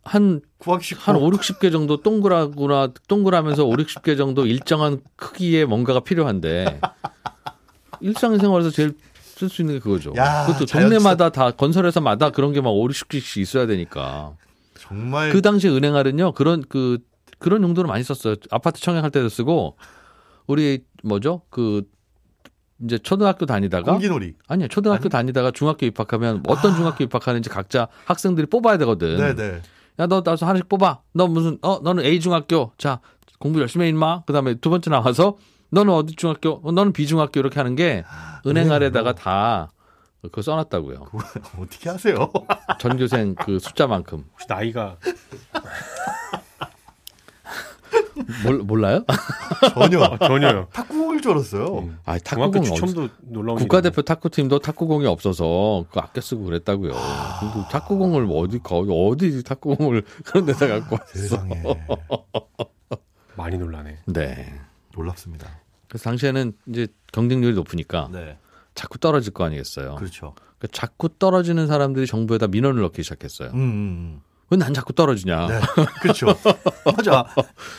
한 0.03 0.41
구하기 0.57 0.83
쉽고. 0.83 1.01
한 1.03 1.15
5, 1.15 1.29
60개 1.31 1.71
정도 1.71 1.97
동그라구나 2.01 2.89
동그라면서 3.07 3.65
5, 3.65 3.71
60개 3.73 4.17
정도 4.17 4.45
일정한 4.45 4.99
크기의 5.15 5.65
뭔가가 5.65 5.99
필요한데 5.99 6.79
일상생활에서 7.99 8.71
제일 8.71 8.93
쓸 9.15 9.49
수 9.49 9.61
있는 9.61 9.75
게 9.75 9.79
그거죠. 9.79 10.13
야, 10.17 10.45
그것도 10.45 10.65
자연스럽- 10.65 10.81
동네마다 10.89 11.29
다 11.29 11.51
건설회사마다 11.51 12.29
그런 12.31 12.51
게 12.53 12.61
막 12.61 12.69
5, 12.71 12.87
60개씩 12.87 13.41
있어야 13.41 13.65
되니까. 13.67 14.35
정말 14.79 15.31
그 15.31 15.41
당시 15.41 15.67
은행알은요. 15.69 16.33
그런 16.33 16.63
그 16.67 16.99
그런 17.39 17.63
용도로 17.63 17.87
많이 17.87 18.03
썼어요. 18.03 18.35
아파트 18.51 18.79
청약할 18.81 19.09
때도 19.11 19.29
쓰고 19.29 19.77
우리 20.47 20.83
뭐죠? 21.03 21.41
그 21.49 21.83
이제 22.83 22.97
초등학교 22.97 23.45
다니다가 23.45 23.91
공기놀이. 23.93 24.33
아니요. 24.47 24.67
초등학교 24.67 25.07
다니다가 25.09 25.51
중학교 25.51 25.85
입학하면 25.85 26.43
어떤 26.47 26.75
중학교 26.75 27.03
입학하는지 27.03 27.49
각자 27.49 27.87
학생들이 28.05 28.47
뽑아야 28.47 28.77
되거든. 28.79 29.17
네네. 29.17 29.61
야, 29.99 30.07
너 30.07 30.21
나서 30.23 30.45
하나씩 30.45 30.67
뽑아. 30.69 31.01
너 31.13 31.27
무슨, 31.27 31.57
어, 31.61 31.79
너는 31.79 32.03
A 32.05 32.19
중학교. 32.19 32.71
자, 32.77 32.99
공부 33.39 33.59
열심히 33.59 33.85
해, 33.85 33.89
임마. 33.89 34.23
그 34.25 34.33
다음에 34.33 34.55
두 34.55 34.69
번째 34.69 34.89
나와서, 34.89 35.37
너는 35.69 35.93
어디 35.93 36.15
중학교? 36.15 36.61
어, 36.63 36.71
너는 36.71 36.93
B 36.93 37.07
중학교. 37.07 37.39
이렇게 37.39 37.59
하는 37.59 37.75
게, 37.75 38.03
은행 38.45 38.71
아래다가 38.71 39.13
다, 39.13 39.71
그거 40.21 40.41
써놨다고요. 40.41 41.05
어떻게 41.59 41.89
하세요? 41.89 42.31
전교생 42.79 43.35
그 43.35 43.59
숫자만큼. 43.59 44.25
혹시 44.33 44.45
나이가 44.47 44.97
몰, 48.43 48.57
몰라요? 48.59 49.03
전혀 49.73 50.03
아, 50.03 50.17
전혀요. 50.27 50.67
탁구공일 50.73 51.21
줄 51.21 51.31
알았어요. 51.31 51.79
음. 51.79 51.99
아, 52.05 52.17
탁구공 52.17 52.61
없 52.61 52.65
추첨도 52.65 53.09
놀라운 53.21 53.57
국가대표 53.59 54.01
탁구팀도 54.01 54.59
탁구공이 54.59 55.05
없어서 55.05 55.85
그거 55.89 56.01
아껴 56.01 56.21
쓰고 56.21 56.43
그랬다고요. 56.45 56.91
근데 56.91 57.67
탁구공을 57.71 58.23
뭐 58.23 58.41
어디 58.43 58.59
거 58.59 58.77
어디 58.79 59.43
탁구공을 59.43 60.03
그런 60.25 60.45
데다 60.45 60.67
갖고 60.67 60.95
왔어. 60.95 61.05
세상에. 61.13 61.61
많이 63.35 63.57
놀라네. 63.57 63.99
네. 64.07 64.59
놀랍습니다. 64.93 65.47
그래서 65.87 66.03
당시에는 66.05 66.53
이제 66.67 66.87
경쟁률이 67.11 67.53
높으니까 67.55 68.09
네, 68.11 68.37
자꾸 68.75 68.97
떨어질 68.97 69.33
거 69.33 69.43
아니겠어요. 69.45 69.95
그렇죠. 69.95 70.33
그러니까 70.57 70.67
자꾸 70.71 71.09
떨어지는 71.09 71.67
사람들이 71.67 72.07
정부에다 72.07 72.47
민원을 72.47 72.81
넣기 72.83 73.03
시작했어요. 73.03 73.49
음, 73.51 73.59
음, 73.59 74.21
왜 74.51 74.57
난 74.57 74.73
자꾸 74.73 74.91
떨어지냐? 74.93 75.45
음. 75.45 75.47
네, 75.47 75.59
그렇죠. 76.01 76.27
맞아. 76.85 77.25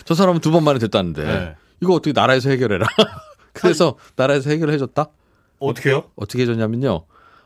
저 0.07 0.15
사람은 0.15 0.41
두 0.41 0.51
번 0.51 0.65
만에 0.65 0.79
됐다는데 0.79 1.25
네. 1.25 1.55
이거 1.83 1.93
어떻게 1.95 2.13
나라에서 2.19 2.49
해결해라. 2.51 2.87
그래서 3.53 3.97
나라에서 4.17 4.49
해결해줬다. 4.51 5.07
어떻게요? 5.59 6.05
어떻게 6.17 6.43
해줬냐면요. 6.43 7.05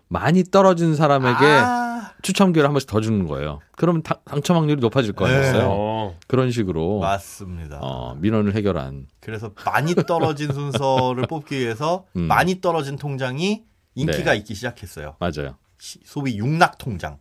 많이 0.09 0.45
떨어진 0.45 0.95
사람에게 0.95 1.45
아, 1.45 2.13
추첨 2.23 2.53
기회를 2.53 2.69
한 2.69 2.73
번씩 2.75 2.89
더 2.89 3.01
주는 3.01 3.27
거예요. 3.27 3.59
그러면 3.77 4.03
당- 4.05 4.19
당첨 4.25 4.57
확률이 4.59 4.81
높아질 4.81 5.13
거 5.15 5.27
아니겠어요? 5.27 5.59
네. 5.59 5.65
어. 5.69 6.17
그런 6.29 6.53
식으로 6.53 7.01
맞습니다. 7.01 7.79
어, 7.83 8.15
민원을 8.21 8.55
해결한. 8.55 9.09
그래서 9.21 9.51
많이 9.65 9.95
떨어진 9.97 10.53
순서를 10.53 11.25
뽑기 11.29 11.59
위해서 11.59 12.07
음. 12.15 12.23
많이 12.23 12.61
떨어진 12.61 12.95
통장이 12.97 13.65
인기가 13.97 14.33
네. 14.33 14.39
있기 14.39 14.55
시작했어요. 14.55 15.17
맞아요. 15.19 15.57
시- 15.79 15.99
소위 16.05 16.37
육락 16.39 16.79
통장. 16.79 17.19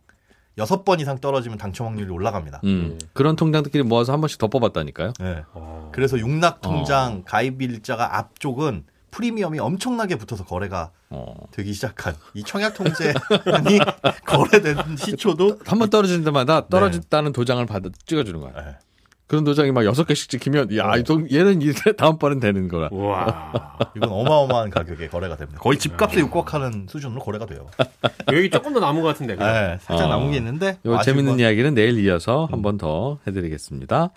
여섯 0.58 0.84
번 0.84 1.00
이상 1.00 1.18
떨어지면 1.18 1.58
당첨 1.58 1.88
확률이 1.88 2.10
올라갑니다. 2.10 2.60
음, 2.64 2.98
그런 3.12 3.36
통장들끼리 3.36 3.84
모아서 3.84 4.12
한 4.12 4.20
번씩 4.20 4.38
더 4.38 4.46
뽑았다니까요. 4.48 5.12
네. 5.20 5.42
어. 5.52 5.90
그래서 5.92 6.18
육락 6.18 6.60
통장 6.62 7.22
가입 7.26 7.60
일자가 7.60 8.16
앞쪽은 8.18 8.84
프리미엄이 9.10 9.58
엄청나게 9.58 10.16
붙어서 10.16 10.44
거래가 10.44 10.90
어. 11.10 11.34
되기 11.50 11.72
시작한 11.72 12.14
이 12.34 12.42
청약 12.42 12.74
통제이 12.74 13.12
거래된 14.26 14.96
시초도 14.96 15.60
한 15.64 15.78
번 15.78 15.88
떨어지는 15.90 16.24
데마다 16.24 16.68
떨어졌다는 16.68 17.32
도장을 17.32 17.64
받아 17.66 17.88
찍어주는 18.06 18.40
거야. 18.40 18.52
네. 18.64 18.78
그런 19.26 19.42
도장이 19.42 19.72
막 19.72 19.84
여섯 19.84 20.04
개씩 20.06 20.28
찍히면 20.30 20.76
야, 20.76 20.96
이 20.96 21.02
동- 21.02 21.26
얘는 21.30 21.60
이제 21.60 21.72
다음번엔 21.98 22.38
되는 22.38 22.68
거야. 22.68 22.88
우와. 22.92 23.52
이건 23.96 24.08
어마어마한 24.10 24.70
가격에 24.70 25.08
거래가 25.08 25.36
됩니다. 25.36 25.60
거의 25.60 25.78
집값에 25.78 26.20
육박하는 26.20 26.86
수준으로 26.88 27.20
거래가 27.20 27.44
돼요. 27.46 27.66
여기 28.32 28.48
조금 28.50 28.72
더 28.72 28.78
남은 28.80 29.02
것 29.02 29.08
같은데. 29.08 29.34
그죠? 29.34 29.44
네, 29.46 29.78
살짝 29.80 30.06
어. 30.06 30.10
남은 30.10 30.30
게 30.30 30.36
있는데 30.36 30.78
요 30.84 31.00
재밌는 31.02 31.32
건- 31.32 31.40
이야기는 31.40 31.74
내일 31.74 31.98
이어서 31.98 32.46
한번 32.50 32.78
더 32.78 33.18
해드리겠습니다. 33.26 34.10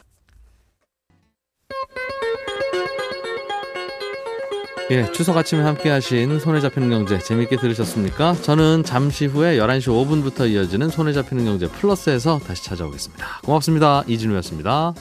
예, 4.91 5.11
추석 5.11 5.37
아침에 5.37 5.61
함께 5.61 5.89
하신 5.91 6.39
손에 6.39 6.59
잡히는 6.61 6.89
경제 6.89 7.19
재밌게 7.19 7.57
들으셨습니까? 7.57 8.33
저는 8.41 8.83
잠시 8.83 9.27
후에 9.27 9.57
11시 9.57 9.83
5분부터 9.87 10.49
이어지는 10.49 10.89
손에 10.89 11.13
잡히는 11.13 11.45
경제 11.45 11.67
플러스에서 11.67 12.39
다시 12.39 12.63
찾아오겠습니다. 12.63 13.41
고맙습니다. 13.43 14.03
이진우였습니다. 14.07 14.95